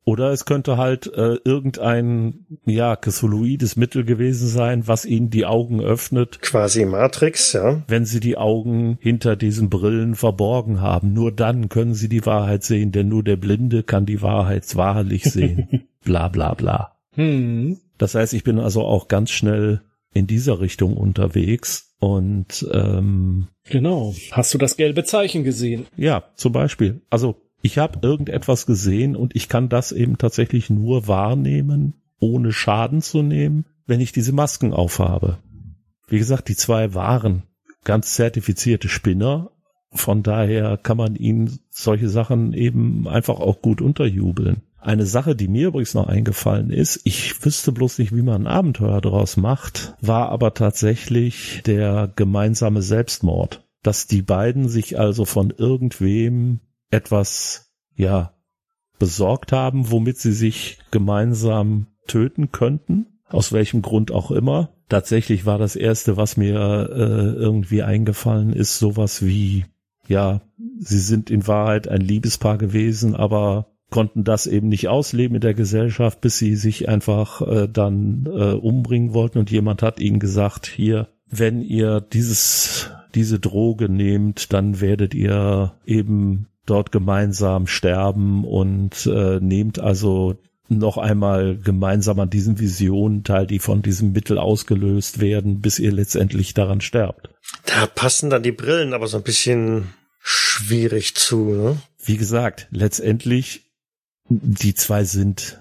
[0.04, 5.80] oder es könnte halt äh, irgendein, ja, Cthulhuides Mittel gewesen sein, was ihnen die Augen
[5.80, 7.82] öffnet, Quasi Matrix, ja.
[7.86, 11.12] wenn sie die Augen hinter diesen Brillen verborgen haben.
[11.12, 15.24] Nur dann können sie die Wahrheit sehen, denn nur der Blinde kann die Wahrheit wahrlich
[15.24, 15.88] sehen.
[16.04, 16.96] bla bla bla.
[17.14, 17.78] Hm.
[17.98, 19.82] Das heißt, ich bin also auch ganz schnell
[20.12, 24.14] in dieser Richtung unterwegs und ähm, Genau.
[24.32, 25.86] Hast du das gelbe Zeichen gesehen?
[25.96, 31.08] ja, zum Beispiel, also ich habe irgendetwas gesehen und ich kann das eben tatsächlich nur
[31.08, 35.38] wahrnehmen, ohne Schaden zu nehmen, wenn ich diese Masken aufhabe.
[36.06, 37.44] Wie gesagt, die zwei waren
[37.84, 39.50] ganz zertifizierte Spinner.
[39.92, 44.62] Von daher kann man ihnen solche Sachen eben einfach auch gut unterjubeln.
[44.78, 48.52] Eine Sache, die mir übrigens noch eingefallen ist, ich wüsste bloß nicht, wie man ein
[48.52, 53.66] Abenteuer daraus macht, war aber tatsächlich der gemeinsame Selbstmord.
[53.82, 58.34] Dass die beiden sich also von irgendwem etwas, ja,
[58.98, 64.70] besorgt haben, womit sie sich gemeinsam töten könnten, aus welchem Grund auch immer.
[64.88, 66.58] Tatsächlich war das erste, was mir
[66.92, 69.64] äh, irgendwie eingefallen ist, sowas wie,
[70.08, 70.40] ja,
[70.78, 75.54] sie sind in Wahrheit ein Liebespaar gewesen, aber konnten das eben nicht ausleben in der
[75.54, 80.66] Gesellschaft, bis sie sich einfach äh, dann äh, umbringen wollten und jemand hat ihnen gesagt,
[80.66, 89.06] hier, wenn ihr dieses diese Droge nehmt, dann werdet ihr eben dort gemeinsam sterben und
[89.06, 90.36] äh, nehmt also
[90.68, 95.90] noch einmal gemeinsam an diesen Visionen teil, die von diesem Mittel ausgelöst werden, bis ihr
[95.90, 97.28] letztendlich daran sterbt.
[97.66, 101.82] Da passen dann die Brillen aber so ein bisschen schwierig zu, ne?
[102.02, 103.62] Wie gesagt, letztendlich,
[104.28, 105.60] die zwei sind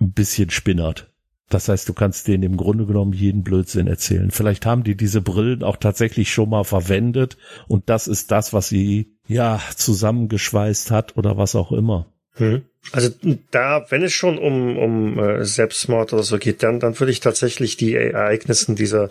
[0.00, 1.07] ein bisschen spinnert.
[1.48, 4.30] Das heißt, du kannst denen im Grunde genommen jeden Blödsinn erzählen.
[4.30, 7.38] Vielleicht haben die diese Brillen auch tatsächlich schon mal verwendet
[7.68, 12.06] und das ist das, was sie ja zusammengeschweißt hat oder was auch immer.
[12.34, 12.62] Hm.
[12.92, 13.10] Also
[13.50, 17.20] da, wenn es schon um, um äh, Selbstmord oder so geht, dann, dann würde ich
[17.20, 19.10] tatsächlich die Ereignissen dieser,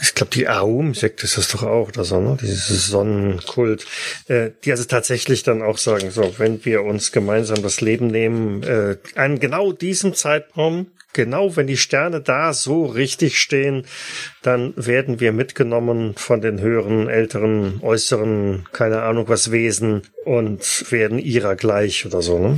[0.00, 2.36] ich glaube, die Aum-Sekte ist das doch auch oder so, ne?
[2.40, 3.86] Dieses Sonnenkult,
[4.28, 8.62] äh, die also tatsächlich dann auch sagen, so, wenn wir uns gemeinsam das Leben nehmen,
[8.62, 13.84] äh, an genau diesem Zeitraum genau wenn die Sterne da so richtig stehen,
[14.42, 21.18] dann werden wir mitgenommen von den höheren, älteren, äußeren, keine Ahnung was Wesen und werden
[21.18, 22.56] ihrer gleich oder so, ne?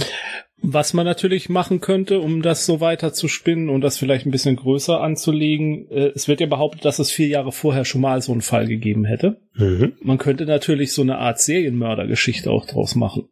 [0.67, 4.31] Was man natürlich machen könnte, um das so weiter zu spinnen und das vielleicht ein
[4.31, 8.23] bisschen größer anzulegen, äh, es wird ja behauptet, dass es vier Jahre vorher schon mal
[8.23, 9.43] so einen Fall gegeben hätte.
[9.57, 9.93] Mhm.
[10.01, 13.29] Man könnte natürlich so eine Art Serienmördergeschichte auch draus machen.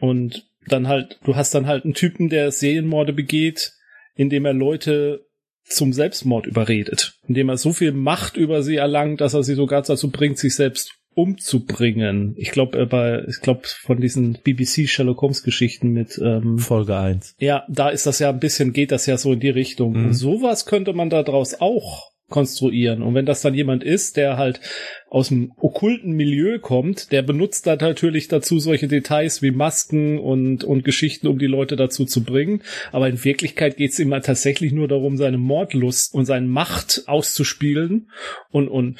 [0.00, 3.74] Und dann halt, du hast dann halt einen Typen, der Serienmorde begeht,
[4.14, 5.26] indem er Leute
[5.64, 9.82] zum Selbstmord überredet, indem er so viel Macht über sie erlangt, dass er sie sogar
[9.82, 12.34] dazu bringt, sich selbst umzubringen.
[12.36, 16.96] Ich glaube, äh, bei, ich glaube, von diesen BBC Sherlock Holmes Geschichten mit ähm, Folge
[16.96, 17.36] 1.
[17.38, 19.92] Ja, da ist das ja ein bisschen, geht das ja so in die Richtung.
[19.92, 20.12] Mhm.
[20.12, 23.02] sowas könnte man da draus auch konstruieren.
[23.02, 24.60] Und wenn das dann jemand ist, der halt
[25.08, 30.64] aus dem okkulten Milieu kommt, der benutzt dann natürlich dazu solche Details wie Masken und,
[30.64, 32.62] und Geschichten, um die Leute dazu zu bringen.
[32.92, 38.10] Aber in Wirklichkeit geht es immer tatsächlich nur darum, seine Mordlust und seine Macht auszuspielen.
[38.50, 38.98] Und, und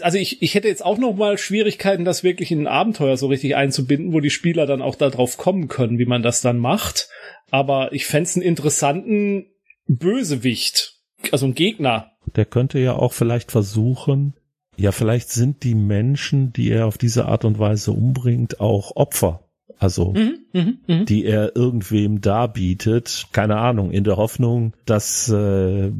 [0.00, 3.28] also ich, ich hätte jetzt auch noch mal Schwierigkeiten, das wirklich in ein Abenteuer so
[3.28, 7.08] richtig einzubinden, wo die Spieler dann auch darauf kommen können, wie man das dann macht.
[7.50, 9.46] Aber ich fände einen interessanten
[9.86, 10.98] Bösewicht,
[11.30, 14.34] also ein Gegner, der könnte ja auch vielleicht versuchen,
[14.76, 19.40] ja, vielleicht sind die Menschen, die er auf diese Art und Weise umbringt, auch Opfer.
[19.78, 21.04] Also, mhm, mh, mh.
[21.04, 25.90] die er irgendwem darbietet, keine Ahnung, in der Hoffnung, dass äh,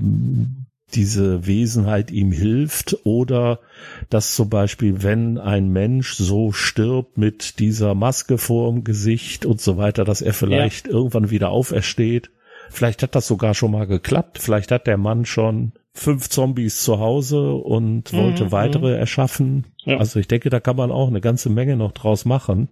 [0.95, 3.61] diese Wesenheit ihm hilft oder
[4.09, 9.61] dass zum Beispiel, wenn ein Mensch so stirbt mit dieser Maske vor dem Gesicht und
[9.61, 10.93] so weiter, dass er vielleicht ja.
[10.93, 12.30] irgendwann wieder aufersteht.
[12.70, 14.39] Vielleicht hat das sogar schon mal geklappt.
[14.39, 18.99] Vielleicht hat der Mann schon fünf Zombies zu Hause und wollte mhm, weitere mhm.
[18.99, 19.66] erschaffen.
[19.84, 19.99] Ja.
[19.99, 22.68] Also ich denke, da kann man auch eine ganze Menge noch draus machen.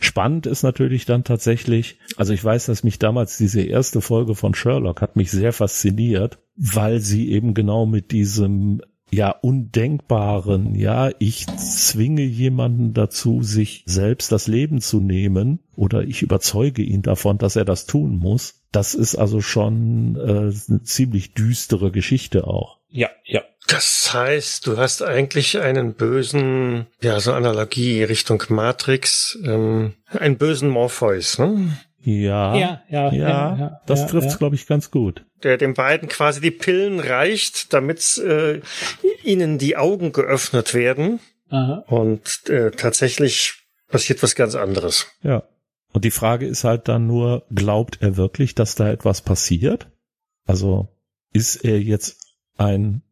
[0.00, 4.54] Spannend ist natürlich dann tatsächlich, also ich weiß, dass mich damals diese erste Folge von
[4.54, 8.80] Sherlock hat mich sehr fasziniert, weil sie eben genau mit diesem
[9.10, 16.22] ja undenkbaren, ja, ich zwinge jemanden dazu, sich selbst das Leben zu nehmen oder ich
[16.22, 18.62] überzeuge ihn davon, dass er das tun muss.
[18.72, 22.78] Das ist also schon äh, eine ziemlich düstere Geschichte auch.
[22.88, 23.42] Ja, ja.
[23.68, 30.68] Das heißt, du hast eigentlich einen bösen, ja, so Analogie Richtung Matrix, ähm, einen bösen
[30.68, 31.76] Morpheus, ne?
[32.00, 34.38] Ja, ja, ja, ja, ja das ja, trifft's, ja.
[34.38, 35.24] glaube ich, ganz gut.
[35.42, 38.60] Der den beiden quasi die Pillen reicht, damit äh,
[39.24, 41.20] ihnen die Augen geöffnet werden.
[41.48, 41.84] Aha.
[41.88, 43.54] Und äh, tatsächlich
[43.88, 45.06] passiert was ganz anderes.
[45.22, 45.42] Ja.
[45.92, 49.90] Und die Frage ist halt dann nur, glaubt er wirklich, dass da etwas passiert?
[50.44, 50.88] Also
[51.32, 53.02] ist er jetzt ein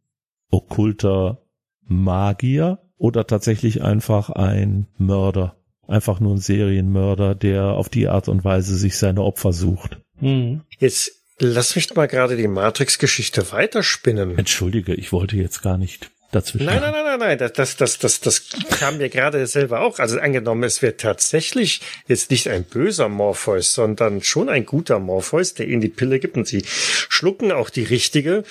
[0.50, 1.42] okkulter
[1.82, 5.56] Magier oder tatsächlich einfach ein Mörder?
[5.88, 9.98] Einfach nur ein Serienmörder, der auf die Art und Weise sich seine Opfer sucht.
[10.18, 10.62] Hm.
[10.78, 14.38] Jetzt lass mich mal gerade die Matrix-Geschichte weiterspinnen.
[14.38, 16.66] Entschuldige, ich wollte jetzt gar nicht dazwischen.
[16.66, 19.98] Nein, nein, nein, nein, nein, das, das, das, das kam mir gerade selber auch.
[19.98, 25.54] Also angenommen, es wird tatsächlich jetzt nicht ein böser Morpheus, sondern schon ein guter Morpheus,
[25.54, 28.44] der ihnen die Pille gibt und sie schlucken auch die richtige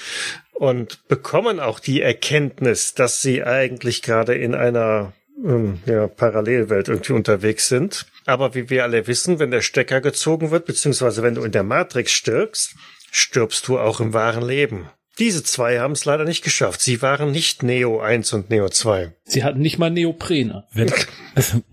[0.54, 5.14] und bekommen auch die Erkenntnis, dass sie eigentlich gerade in einer
[5.44, 8.06] ähm, ja, Parallelwelt irgendwie unterwegs sind.
[8.26, 11.64] Aber wie wir alle wissen, wenn der Stecker gezogen wird, beziehungsweise wenn du in der
[11.64, 12.76] Matrix stirbst,
[13.12, 14.90] stirbst du auch im wahren Leben.
[15.20, 16.82] Diese zwei haben es leider nicht geschafft.
[16.82, 19.14] Sie waren nicht Neo 1 und Neo 2.
[19.26, 20.64] Sie hatten nicht mal Neoprene.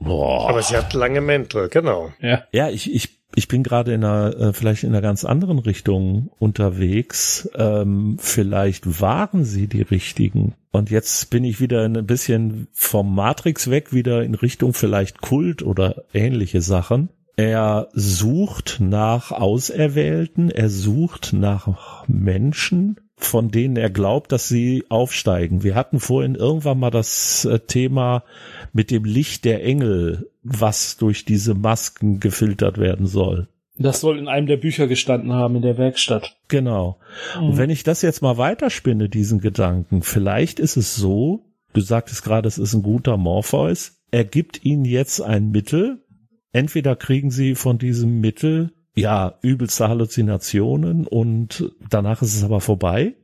[0.00, 2.12] Aber sie hatten lange Mäntel, genau.
[2.20, 5.58] Ja, ja ich, ich ich bin gerade in einer, äh, vielleicht in einer ganz anderen
[5.58, 7.48] Richtung unterwegs.
[7.54, 10.54] Ähm, vielleicht waren sie die richtigen.
[10.72, 15.62] Und jetzt bin ich wieder ein bisschen vom Matrix weg, wieder in Richtung vielleicht Kult
[15.62, 17.08] oder ähnliche Sachen.
[17.36, 25.62] Er sucht nach Auserwählten, er sucht nach Menschen, von denen er glaubt, dass sie aufsteigen.
[25.62, 28.24] Wir hatten vorhin irgendwann mal das äh, Thema
[28.72, 33.48] mit dem Licht der Engel, was durch diese Masken gefiltert werden soll.
[33.82, 36.36] Das soll in einem der Bücher gestanden haben in der Werkstatt.
[36.48, 36.98] Genau.
[37.38, 37.46] Mhm.
[37.46, 42.22] Und wenn ich das jetzt mal weiterspinne, diesen Gedanken, vielleicht ist es so, du sagtest
[42.22, 46.04] gerade, es ist ein guter Morpheus, er gibt ihnen jetzt ein Mittel,
[46.52, 53.14] entweder kriegen sie von diesem Mittel ja, übelste Halluzinationen und danach ist es aber vorbei.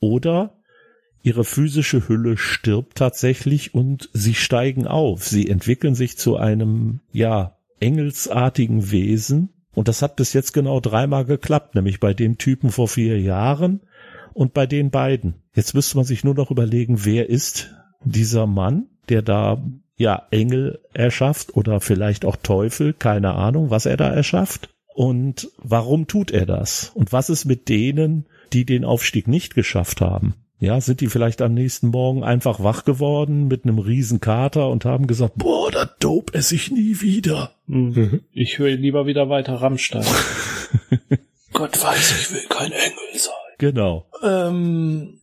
[0.00, 0.58] Oder
[1.22, 5.26] ihre physische Hülle stirbt tatsächlich und sie steigen auf.
[5.26, 9.50] Sie entwickeln sich zu einem, ja, engelsartigen Wesen.
[9.74, 13.80] Und das hat bis jetzt genau dreimal geklappt, nämlich bei dem Typen vor vier Jahren
[14.34, 15.34] und bei den beiden.
[15.54, 19.62] Jetzt müsste man sich nur noch überlegen, wer ist dieser Mann, der da
[19.96, 24.68] ja Engel erschafft oder vielleicht auch Teufel, keine Ahnung, was er da erschafft.
[24.94, 26.90] Und warum tut er das?
[26.94, 30.34] Und was ist mit denen, die den Aufstieg nicht geschafft haben?
[30.62, 34.84] Ja, sind die vielleicht am nächsten Morgen einfach wach geworden mit einem riesen Kater und
[34.84, 37.56] haben gesagt, boah, da dope es ich nie wieder.
[37.66, 38.20] Mhm.
[38.32, 40.04] Ich höre lieber wieder weiter Rammstein.
[41.52, 43.32] Gott weiß, ich will kein Engel sein.
[43.58, 44.06] Genau.
[44.22, 45.18] Ähm,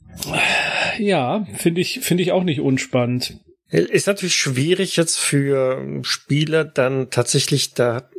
[0.98, 3.40] ja, finde ich, finde ich auch nicht unspannend.
[3.70, 8.10] Ist natürlich schwierig jetzt für Spieler dann tatsächlich da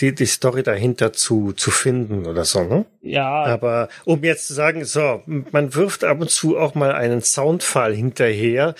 [0.00, 2.84] die, die Story dahinter zu, zu finden oder so, ne?
[3.02, 3.44] Ja.
[3.44, 7.94] Aber um jetzt zu sagen, so, man wirft ab und zu auch mal einen Soundfall
[7.94, 8.74] hinterher,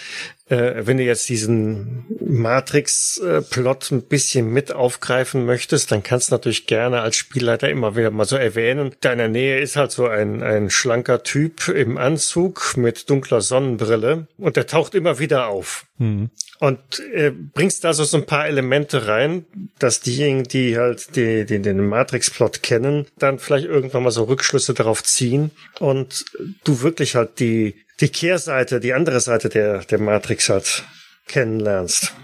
[0.49, 6.67] äh, wenn du jetzt diesen Matrix-Plot ein bisschen mit aufgreifen möchtest, dann kannst du natürlich
[6.67, 8.95] gerne als Spielleiter immer wieder mal so erwähnen.
[9.01, 14.57] Deiner Nähe ist halt so ein, ein schlanker Typ im Anzug mit dunkler Sonnenbrille und
[14.57, 15.87] der taucht immer wieder auf.
[15.99, 16.31] Mhm.
[16.61, 19.45] Und äh, bringst da so, so ein paar Elemente rein,
[19.79, 24.75] dass diejenigen, die halt die, die, den Matrix-Plot kennen, dann vielleicht irgendwann mal so Rückschlüsse
[24.75, 26.25] darauf ziehen und
[26.65, 30.85] du wirklich halt die die Kehrseite, die andere Seite der, der Matrix halt
[31.27, 32.15] kennenlernst.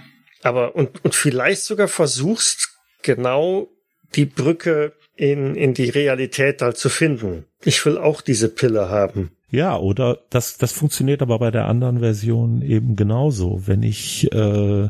[0.42, 2.68] Aber und, und vielleicht sogar versuchst,
[3.02, 3.68] genau
[4.14, 7.46] die Brücke in, in die Realität halt zu finden.
[7.64, 9.30] Ich will auch diese Pille haben.
[9.50, 13.66] Ja, oder das, das funktioniert aber bei der anderen Version eben genauso.
[13.66, 14.88] Wenn ich, äh,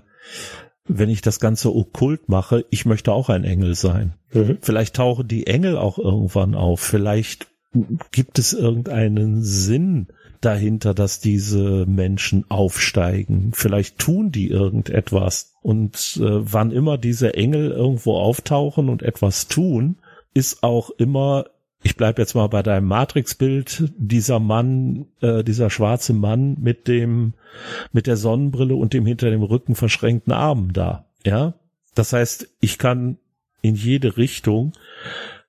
[0.86, 4.14] wenn ich das Ganze okkult mache, ich möchte auch ein Engel sein.
[4.32, 4.58] Mhm.
[4.62, 6.80] Vielleicht tauchen die Engel auch irgendwann auf.
[6.80, 7.48] Vielleicht
[8.10, 10.08] gibt es irgendeinen Sinn
[10.44, 13.52] dahinter, dass diese Menschen aufsteigen.
[13.54, 15.54] Vielleicht tun die irgendetwas.
[15.62, 19.96] Und äh, wann immer diese Engel irgendwo auftauchen und etwas tun,
[20.34, 21.46] ist auch immer,
[21.82, 27.34] ich bleib jetzt mal bei deinem Matrix-Bild, dieser Mann, äh, dieser schwarze Mann mit dem,
[27.92, 31.06] mit der Sonnenbrille und dem hinter dem Rücken verschränkten Arm da.
[31.24, 31.54] Ja.
[31.94, 33.18] Das heißt, ich kann
[33.62, 34.72] in jede Richtung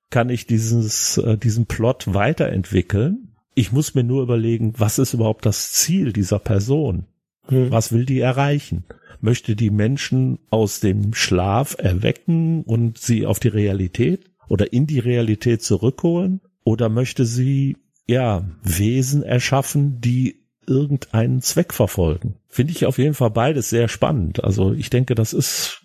[0.09, 5.45] kann ich dieses, äh, diesen Plot weiterentwickeln ich muss mir nur überlegen, was ist überhaupt
[5.45, 7.05] das Ziel dieser Person?
[7.47, 7.71] Hm.
[7.71, 8.83] Was will die erreichen?
[9.21, 14.99] Möchte die Menschen aus dem Schlaf erwecken und sie auf die Realität oder in die
[14.99, 16.41] Realität zurückholen?
[16.63, 17.77] Oder möchte sie,
[18.07, 22.35] ja, Wesen erschaffen, die irgendeinen Zweck verfolgen?
[22.49, 24.43] Finde ich auf jeden Fall beides sehr spannend.
[24.43, 25.83] Also ich denke, das ist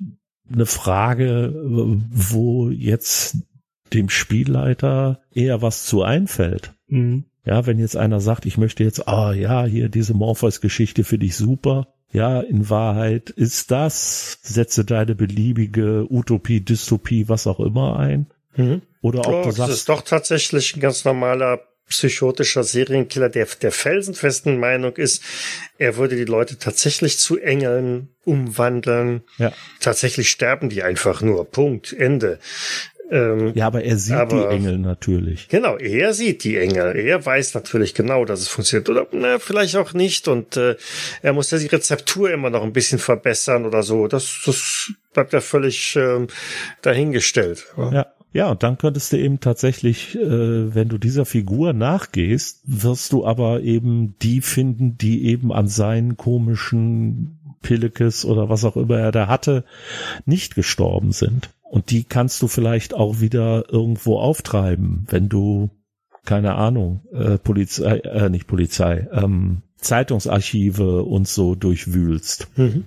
[0.51, 1.55] eine Frage,
[2.11, 3.37] wo jetzt
[3.93, 6.75] dem Spielleiter eher was zu einfällt.
[6.89, 7.27] Mhm.
[7.45, 11.37] Ja, wenn jetzt einer sagt, ich möchte jetzt, ah ja, hier diese Morpheus-Geschichte finde ich
[11.37, 11.89] super.
[12.13, 18.27] Ja, in Wahrheit ist das, setze deine beliebige Utopie, Dystopie, was auch immer ein.
[18.57, 18.83] Mhm.
[19.01, 19.59] Oder ob oh, du sagst.
[19.59, 21.61] Das ist doch tatsächlich ein ganz normaler
[21.91, 25.23] psychotischer Serienkiller, der der felsenfesten Meinung ist,
[25.77, 29.23] er würde die Leute tatsächlich zu Engeln umwandeln.
[29.39, 29.53] Ja.
[29.81, 31.45] Tatsächlich sterben die einfach nur.
[31.45, 31.93] Punkt.
[31.93, 32.39] Ende.
[33.11, 35.49] Ähm, ja, aber er sieht aber, die Engel natürlich.
[35.49, 36.97] Genau, er sieht die Engel.
[36.97, 38.89] Er weiß natürlich genau, dass es funktioniert.
[38.89, 40.29] Oder na, vielleicht auch nicht.
[40.29, 40.77] Und äh,
[41.23, 44.07] er muss ja die Rezeptur immer noch ein bisschen verbessern oder so.
[44.07, 46.29] Das, das bleibt ja völlig ähm,
[46.83, 47.67] dahingestellt.
[47.77, 48.07] Ja.
[48.33, 53.27] Ja, und dann könntest du eben tatsächlich, äh, wenn du dieser Figur nachgehst, wirst du
[53.27, 59.11] aber eben die finden, die eben an seinen komischen Pillekes oder was auch immer er
[59.11, 59.65] da hatte,
[60.27, 61.51] nicht gestorben sind.
[61.71, 65.71] Und die kannst du vielleicht auch wieder irgendwo auftreiben, wenn du,
[66.25, 72.49] keine Ahnung, äh, Polizei, äh, nicht Polizei, ähm, Zeitungsarchive und so durchwühlst.
[72.57, 72.87] Mhm.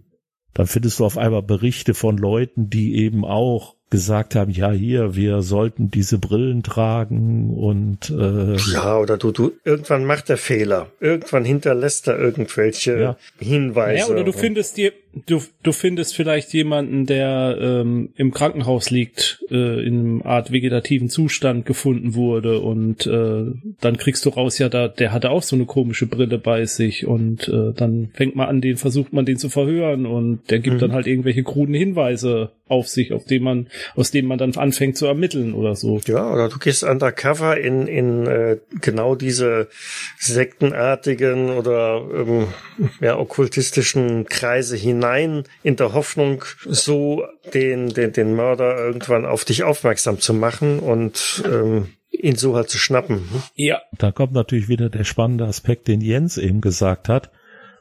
[0.53, 5.15] Dann findest du auf einmal Berichte von Leuten, die eben auch gesagt haben, ja hier,
[5.15, 10.87] wir sollten diese Brillen tragen und äh, ja oder du du irgendwann macht er Fehler,
[10.99, 13.17] irgendwann hinterlässt er irgendwelche ja.
[13.37, 13.99] Hinweise.
[13.99, 14.93] Ja, oder du findest dir
[15.27, 21.07] du du findest vielleicht jemanden, der ähm, im Krankenhaus liegt, äh, in einem Art vegetativen
[21.07, 23.43] Zustand gefunden wurde und äh,
[23.79, 27.05] dann kriegst du raus, ja, da der hatte auch so eine komische Brille bei sich
[27.05, 30.77] und äh, dann fängt man an, den versucht man den zu verhören und der gibt
[30.77, 30.79] mhm.
[30.79, 34.97] dann halt irgendwelche kruden Hinweise auf sich, auf dem man, aus dem man dann anfängt
[34.97, 35.99] zu ermitteln oder so.
[36.05, 39.69] Ja, oder du gehst undercover in, in äh, genau diese
[40.17, 42.47] sektenartigen oder ähm,
[43.01, 47.23] ja, okkultistischen Kreise hinein, in der Hoffnung, so
[47.53, 52.69] den, den, den Mörder irgendwann auf dich aufmerksam zu machen und ähm, ihn so halt
[52.69, 53.17] zu schnappen.
[53.17, 53.43] Hm?
[53.55, 53.81] Ja.
[53.97, 57.31] Da kommt natürlich wieder der spannende Aspekt, den Jens eben gesagt hat.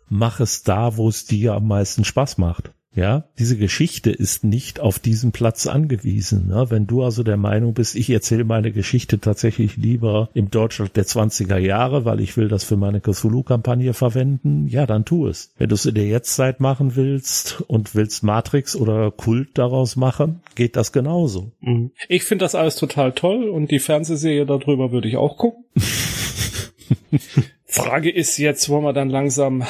[0.09, 2.72] Mach es da, wo es dir am meisten Spaß macht.
[2.95, 6.49] Ja, diese Geschichte ist nicht auf diesen Platz angewiesen.
[6.49, 6.67] Ne?
[6.69, 11.07] Wenn du also der Meinung bist, ich erzähle meine Geschichte tatsächlich lieber im Deutschland der
[11.07, 15.53] 20er Jahre, weil ich will das für meine Cthulhu-Kampagne verwenden, ja, dann tu es.
[15.57, 20.41] Wenn du es in der Jetztzeit machen willst und willst Matrix oder Kult daraus machen,
[20.55, 21.51] geht das genauso.
[21.61, 21.93] Mhm.
[22.09, 25.65] Ich finde das alles total toll und die Fernsehserie darüber würde ich auch gucken.
[27.65, 29.65] Frage ist jetzt, wollen wir dann langsam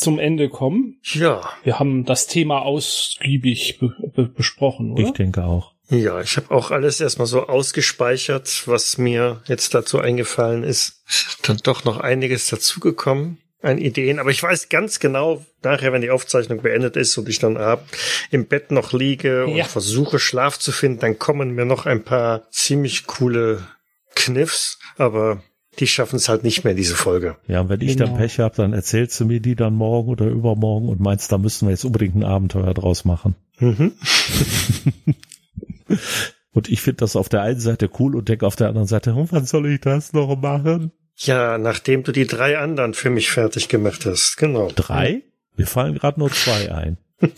[0.00, 0.98] zum Ende kommen.
[1.02, 1.48] Ja.
[1.62, 5.02] Wir haben das Thema ausgiebig be be besprochen, oder?
[5.02, 5.72] Ich denke auch.
[5.90, 11.02] Ja, ich habe auch alles erstmal so ausgespeichert, was mir jetzt dazu eingefallen ist.
[11.42, 16.10] Dann doch noch einiges dazugekommen an Ideen, aber ich weiß ganz genau, nachher, wenn die
[16.10, 17.86] Aufzeichnung beendet ist und ich dann ab
[18.30, 19.64] im Bett noch liege und ja.
[19.64, 23.66] versuche Schlaf zu finden, dann kommen mir noch ein paar ziemlich coole
[24.14, 25.42] Kniffs, aber
[25.80, 27.36] die schaffen es halt nicht mehr, diese Folge.
[27.48, 28.10] Ja, und wenn ich genau.
[28.10, 31.38] dann Pech habe, dann erzählst du mir die dann morgen oder übermorgen und meinst, da
[31.38, 33.34] müssen wir jetzt unbedingt ein Abenteuer draus machen.
[33.58, 33.92] Mhm.
[36.52, 39.14] und ich finde das auf der einen Seite cool und denke auf der anderen Seite,
[39.14, 40.92] oh, wann soll ich das noch machen?
[41.16, 44.70] Ja, nachdem du die drei anderen für mich fertig gemacht hast, genau.
[44.74, 45.22] Drei?
[45.56, 46.98] Mir fallen gerade nur zwei ein.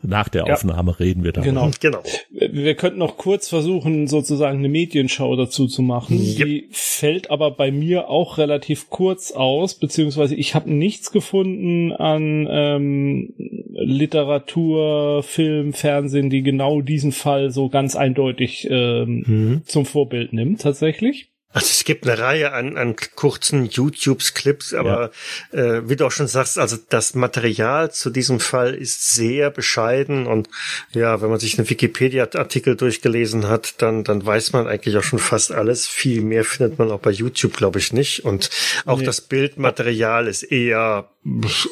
[0.00, 0.96] Nach der Aufnahme ja.
[0.98, 1.50] reden wir darüber.
[1.50, 1.70] Genau.
[1.80, 2.02] genau.
[2.30, 6.18] Wir könnten noch kurz versuchen, sozusagen eine Medienschau dazu zu machen.
[6.18, 6.46] Yep.
[6.46, 12.46] Die fällt aber bei mir auch relativ kurz aus, beziehungsweise ich habe nichts gefunden an
[12.48, 13.34] ähm,
[13.72, 19.62] Literatur, Film, Fernsehen, die genau diesen Fall so ganz eindeutig ähm, mhm.
[19.64, 21.32] zum Vorbild nimmt, tatsächlich.
[21.50, 25.10] Also es gibt eine Reihe an, an kurzen YouTube-Clips, aber
[25.52, 25.58] ja.
[25.58, 30.26] äh, wie du auch schon sagst, also das Material zu diesem Fall ist sehr bescheiden
[30.26, 30.50] und
[30.92, 35.18] ja, wenn man sich einen Wikipedia-Artikel durchgelesen hat, dann, dann weiß man eigentlich auch schon
[35.18, 35.86] fast alles.
[35.86, 38.26] Viel mehr findet man auch bei YouTube, glaube ich, nicht.
[38.26, 38.50] Und
[38.84, 39.06] auch nee.
[39.06, 41.08] das Bildmaterial ist eher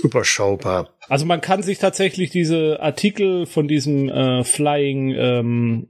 [0.03, 0.89] überschaubar.
[1.09, 5.89] Also man kann sich tatsächlich diese Artikel von diesem äh, Flying ähm,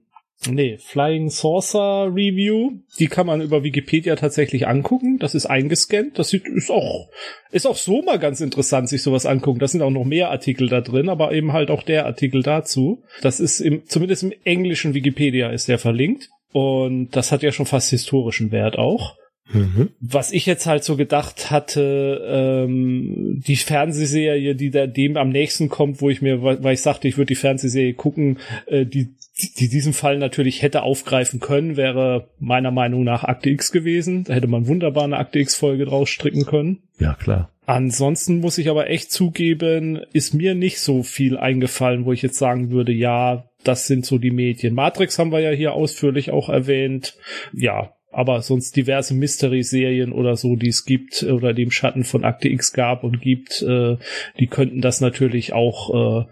[0.49, 5.19] Nee, Flying Saucer Review, die kann man über Wikipedia tatsächlich angucken.
[5.19, 6.19] Das ist eingescannt.
[6.19, 7.09] Das sieht, ist auch,
[7.51, 9.59] ist auch so mal ganz interessant, sich sowas angucken.
[9.59, 13.03] Das sind auch noch mehr Artikel da drin, aber eben halt auch der Artikel dazu.
[13.23, 16.29] Das ist im, zumindest im englischen Wikipedia ist der verlinkt.
[16.53, 19.17] Und das hat ja schon fast historischen Wert auch.
[19.52, 19.90] Mhm.
[20.01, 25.68] Was ich jetzt halt so gedacht hatte, ähm, die Fernsehserie, die da dem am nächsten
[25.68, 29.14] kommt, wo ich mir, weil ich sagte, ich würde die Fernsehserie gucken, äh, die,
[29.59, 34.24] die diesen Fall natürlich hätte aufgreifen können, wäre meiner Meinung nach Akte X gewesen.
[34.24, 36.82] Da hätte man wunderbar eine Akte X-Folge draus stricken können.
[36.98, 37.51] Ja, klar.
[37.66, 42.39] Ansonsten muss ich aber echt zugeben, ist mir nicht so viel eingefallen, wo ich jetzt
[42.39, 44.74] sagen würde, ja, das sind so die Medien.
[44.74, 47.16] Matrix haben wir ja hier ausführlich auch erwähnt.
[47.52, 52.25] Ja, aber sonst diverse Mystery-Serien oder so, die es gibt oder die im Schatten von
[52.25, 53.97] Akte X gab und gibt, äh,
[54.39, 56.27] die könnten das natürlich auch äh,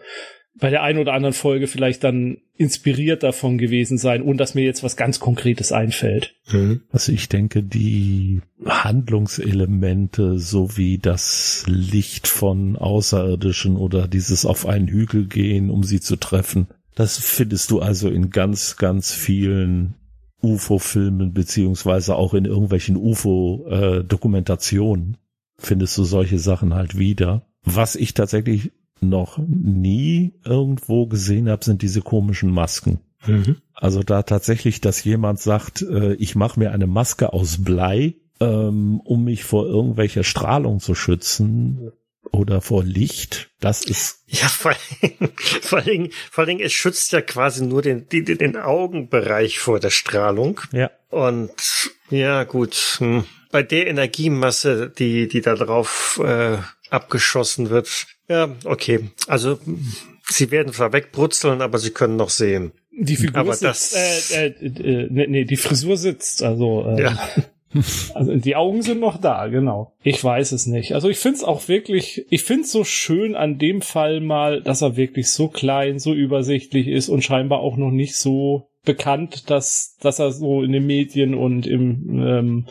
[0.56, 4.64] bei der einen oder anderen Folge vielleicht dann inspiriert davon gewesen sein, ohne dass mir
[4.64, 6.36] jetzt was ganz Konkretes einfällt.
[6.52, 6.82] Mhm.
[6.90, 15.26] Also ich denke, die Handlungselemente sowie das Licht von Außerirdischen oder dieses auf einen Hügel
[15.26, 19.96] gehen, um sie zu treffen, das findest du also in ganz, ganz vielen
[20.44, 25.16] UFO-Filmen beziehungsweise auch in irgendwelchen UFO-Dokumentationen
[25.58, 27.42] findest du solche Sachen halt wieder.
[27.64, 33.00] Was ich tatsächlich noch nie irgendwo gesehen habe, sind diese komischen Masken.
[33.26, 33.56] Mhm.
[33.74, 39.00] Also da tatsächlich, dass jemand sagt, äh, ich mache mir eine Maske aus Blei, ähm,
[39.00, 41.90] um mich vor irgendwelcher Strahlung zu schützen,
[42.34, 43.50] oder vor Licht.
[43.60, 44.24] Das ist.
[44.26, 44.74] Ja, vor,
[45.62, 49.90] vor allem, vor allem, es schützt ja quasi nur den, den, den Augenbereich vor der
[49.90, 50.60] Strahlung.
[50.72, 50.90] Ja.
[51.10, 51.52] Und
[52.10, 52.96] ja, gut.
[52.98, 53.24] Hm.
[53.50, 56.58] Bei der Energiemasse, die, die da drauf äh,
[56.90, 58.06] abgeschossen wird.
[58.28, 59.10] Ja, okay.
[59.26, 59.58] Also
[60.28, 62.72] sie werden zwar wegbrutzeln, aber sie können noch sehen.
[62.96, 67.02] Die Figur aber sitzt, das, äh, äh, äh, nee, nee, die Frisur sitzt, also äh,
[67.02, 67.28] ja.
[68.14, 69.92] Also die Augen sind noch da, genau.
[70.02, 70.94] Ich weiß es nicht.
[70.94, 74.62] Also ich finde es auch wirklich, ich finde es so schön an dem Fall mal,
[74.62, 79.50] dass er wirklich so klein, so übersichtlich ist und scheinbar auch noch nicht so bekannt,
[79.50, 82.66] dass, dass er so in den Medien und im ähm,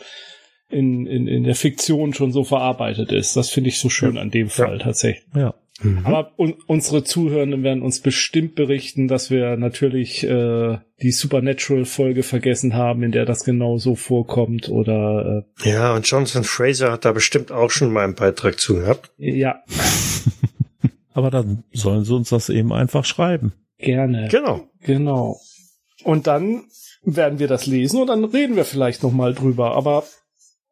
[0.70, 3.36] in, in, in der Fiktion schon so verarbeitet ist.
[3.36, 4.22] Das finde ich so schön ja.
[4.22, 4.84] an dem Fall ja.
[4.84, 5.24] tatsächlich.
[5.34, 5.54] Ja.
[5.82, 6.06] Mhm.
[6.06, 12.74] Aber un unsere Zuhörenden werden uns bestimmt berichten, dass wir natürlich äh, die Supernatural-Folge vergessen
[12.74, 17.12] haben, in der das genau so vorkommt oder äh, Ja, und Jonathan Fraser hat da
[17.12, 19.10] bestimmt auch schon mal einen Beitrag zu gehabt.
[19.18, 19.62] Ja.
[21.12, 23.52] Aber dann sollen sie uns das eben einfach schreiben.
[23.78, 24.28] Gerne.
[24.30, 24.68] Genau.
[24.80, 25.40] Genau.
[26.04, 26.64] Und dann
[27.04, 29.76] werden wir das lesen und dann reden wir vielleicht noch mal drüber.
[29.76, 30.04] Aber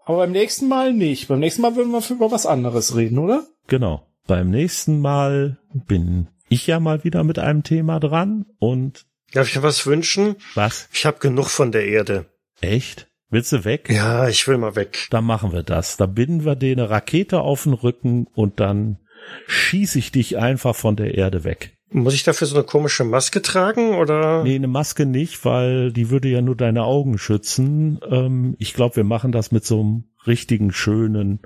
[0.05, 1.29] aber beim nächsten Mal nicht.
[1.29, 3.47] Beim nächsten Mal würden wir über was anderes reden, oder?
[3.69, 4.07] Genau.
[4.27, 9.57] Beim nächsten Mal bin ich ja mal wieder mit einem Thema dran und Darf ich
[9.57, 10.37] mir was wünschen?
[10.55, 10.89] was?
[10.93, 12.27] Ich habe genug von der Erde.
[12.61, 13.09] Echt?
[13.31, 13.89] Willst du weg?
[13.91, 15.07] Ja, ich will mal weg.
[15.11, 15.97] Dann machen wir das.
[15.97, 18.99] Da binden wir dir eine Rakete auf den Rücken und dann
[19.47, 21.73] schieße ich dich einfach von der Erde weg.
[21.91, 24.43] Muss ich dafür so eine komische Maske tragen oder?
[24.45, 28.01] Nee, eine Maske nicht, weil die würde ja nur deine Augen schützen.
[28.11, 31.41] Ähm, ich glaube, wir machen das mit so einem richtigen, schönen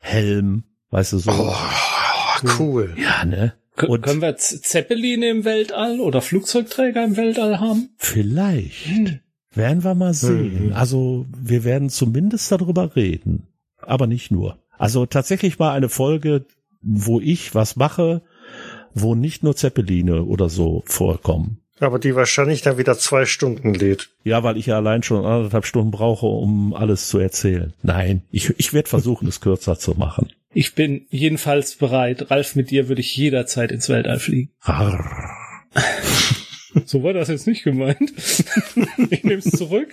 [0.00, 0.64] Helm.
[0.90, 1.30] Weißt du, so.
[1.30, 1.54] Oh,
[2.58, 2.94] cool.
[2.96, 3.54] Ja, ne?
[3.86, 7.90] Und- können wir Zeppeline im Weltall oder Flugzeugträger im Weltall haben?
[7.96, 9.20] Vielleicht.
[9.54, 10.68] Werden wir mal sehen.
[10.68, 10.72] Mhm.
[10.72, 13.46] Also, wir werden zumindest darüber reden.
[13.80, 14.58] Aber nicht nur.
[14.78, 16.44] Also tatsächlich mal eine Folge,
[16.80, 18.22] wo ich was mache,
[18.94, 21.58] wo nicht nur Zeppeline oder so vorkommen.
[21.80, 24.10] Aber die wahrscheinlich dann wieder zwei Stunden lädt.
[24.22, 27.72] Ja, weil ich ja allein schon anderthalb Stunden brauche, um alles zu erzählen.
[27.82, 30.28] Nein, ich, ich werde versuchen, es kürzer zu machen.
[30.54, 32.30] Ich bin jedenfalls bereit.
[32.30, 34.50] Ralf, mit dir würde ich jederzeit ins Weltall fliegen.
[36.86, 38.00] So war das jetzt nicht gemeint.
[39.10, 39.92] ich nehme es zurück.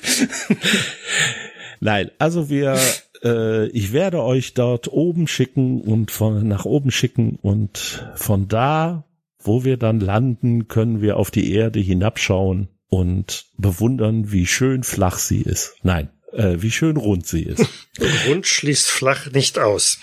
[1.82, 2.78] Nein, also wir,
[3.24, 9.06] äh, ich werde euch dort oben schicken und von nach oben schicken und von da,
[9.40, 15.18] wo wir dann landen, können wir auf die Erde hinabschauen und bewundern, wie schön flach
[15.18, 15.76] sie ist.
[15.84, 17.66] Nein, äh, wie schön rund sie ist.
[18.28, 20.00] Rund schließt flach nicht aus.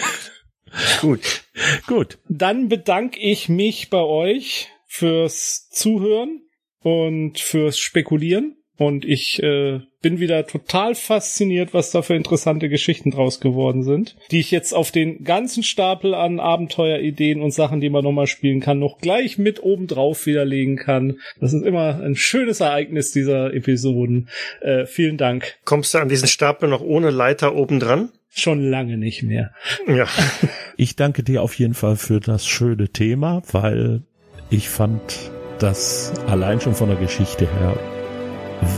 [1.00, 1.44] Gut.
[1.86, 6.42] Gut, Dann bedanke ich mich bei euch fürs Zuhören
[6.80, 8.55] und fürs Spekulieren.
[8.78, 14.16] Und ich äh, bin wieder total fasziniert, was da für interessante Geschichten draus geworden sind,
[14.30, 18.60] die ich jetzt auf den ganzen Stapel an Abenteuerideen und Sachen, die man nochmal spielen
[18.60, 21.18] kann, noch gleich mit oben drauf widerlegen kann.
[21.40, 24.28] Das ist immer ein schönes Ereignis dieser Episoden.
[24.60, 25.56] Äh, vielen Dank.
[25.64, 28.10] Kommst du an diesen Stapel noch ohne Leiter oben dran?
[28.28, 29.52] Schon lange nicht mehr.
[29.88, 30.06] Ja.
[30.76, 34.02] ich danke dir auf jeden Fall für das schöne Thema, weil
[34.50, 37.76] ich fand das allein schon von der Geschichte her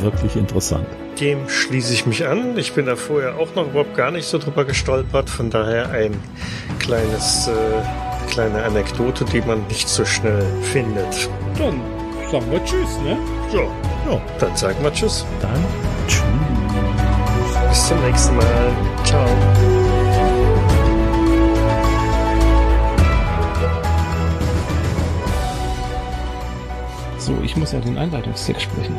[0.02, 0.86] wirklich interessant.
[1.20, 2.56] Dem schließe ich mich an.
[2.56, 5.28] Ich bin da vorher auch noch überhaupt gar nicht so drüber gestolpert.
[5.30, 6.14] Von daher ein
[6.78, 11.28] kleines, äh, kleine Anekdote, die man nicht so schnell findet.
[11.58, 11.80] Dann
[12.30, 13.16] sagen wir Tschüss, ne?
[13.50, 13.62] So,
[14.10, 15.24] Ja, dann sagen wir Tschüss.
[15.40, 15.64] dann
[16.06, 16.22] tschüss.
[17.68, 18.44] Bis zum nächsten Mal.
[19.04, 19.26] Ciao.
[27.18, 28.96] So, ich muss ja den Einleitungstext sprechen.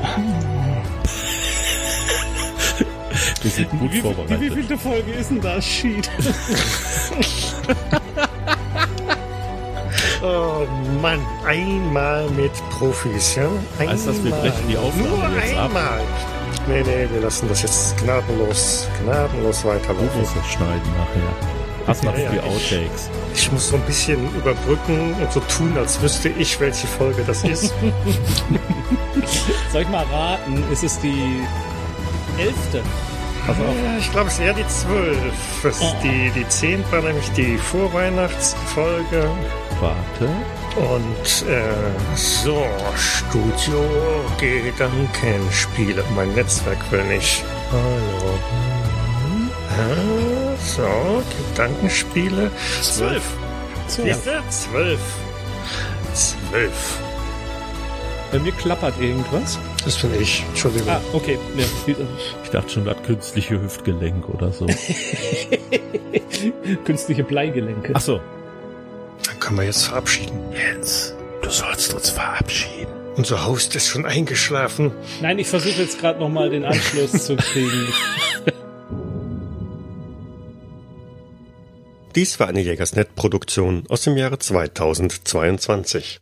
[3.41, 4.41] Wir sind gut Wie, wie vorbereitet.
[4.41, 6.10] wievielte Folge ist denn das, Sheet?
[10.22, 10.66] Oh
[11.02, 13.44] Mann, einmal mit Profis, ja?
[13.80, 13.94] Einmal.
[13.95, 15.66] Heißt das, wir brechen die Aufnahme Nur jetzt ab?
[15.68, 16.02] einmal.
[16.68, 20.20] Nee, nee, wir lassen das jetzt gnadenlos, gnadenlos Du weiterlaufen.
[20.20, 21.88] musst es schneiden nachher.
[21.88, 23.10] Hast noch Ja, ja, die ich- Outtakes.
[23.34, 27.44] Ich muss so ein bisschen überbrücken und so tun, als wüsste ich, welche Folge das
[27.45, 27.74] ist.
[29.72, 30.61] Soll ich mal raten?
[30.72, 31.41] Ist es die
[32.38, 32.82] elfte?
[33.49, 33.76] Pass auf.
[33.84, 35.34] Ja, ich glaube, es ist eher die zwölf.
[35.63, 39.27] Das ist die, die zehn war nämlich die Vorweihnachtsfolge.
[39.80, 40.30] Warte.
[40.76, 43.84] Und äh, so, Studio
[44.39, 46.03] Gedankenspiele.
[46.15, 47.43] Mein Netzwerk will nicht.
[47.71, 48.39] Hallo.
[49.71, 52.51] Ah, so, Gedankenspiele.
[52.84, 53.23] Zwölf.
[53.88, 54.03] Du?
[54.49, 54.99] Zwölf.
[56.13, 56.99] Zwölf.
[58.31, 59.57] Bei mir klappert irgendwas.
[59.85, 60.43] Das bin ich.
[60.49, 60.89] Entschuldigung.
[60.89, 61.38] Ah, okay.
[61.57, 61.65] Ja,
[62.43, 64.68] Ich dachte schon, das künstliche Hüftgelenk oder so.
[66.85, 67.93] künstliche Bleigelenke.
[67.95, 68.19] Ach so.
[69.26, 70.38] Dann können wir jetzt verabschieden.
[70.53, 72.88] Jens, du sollst uns verabschieden.
[73.15, 74.91] Unser Host ist schon eingeschlafen.
[75.22, 77.88] Nein, ich versuche jetzt gerade noch mal den Anschluss zu kriegen.
[82.15, 86.18] Dies war eine Jägersnet-Produktion aus dem Jahre 2022.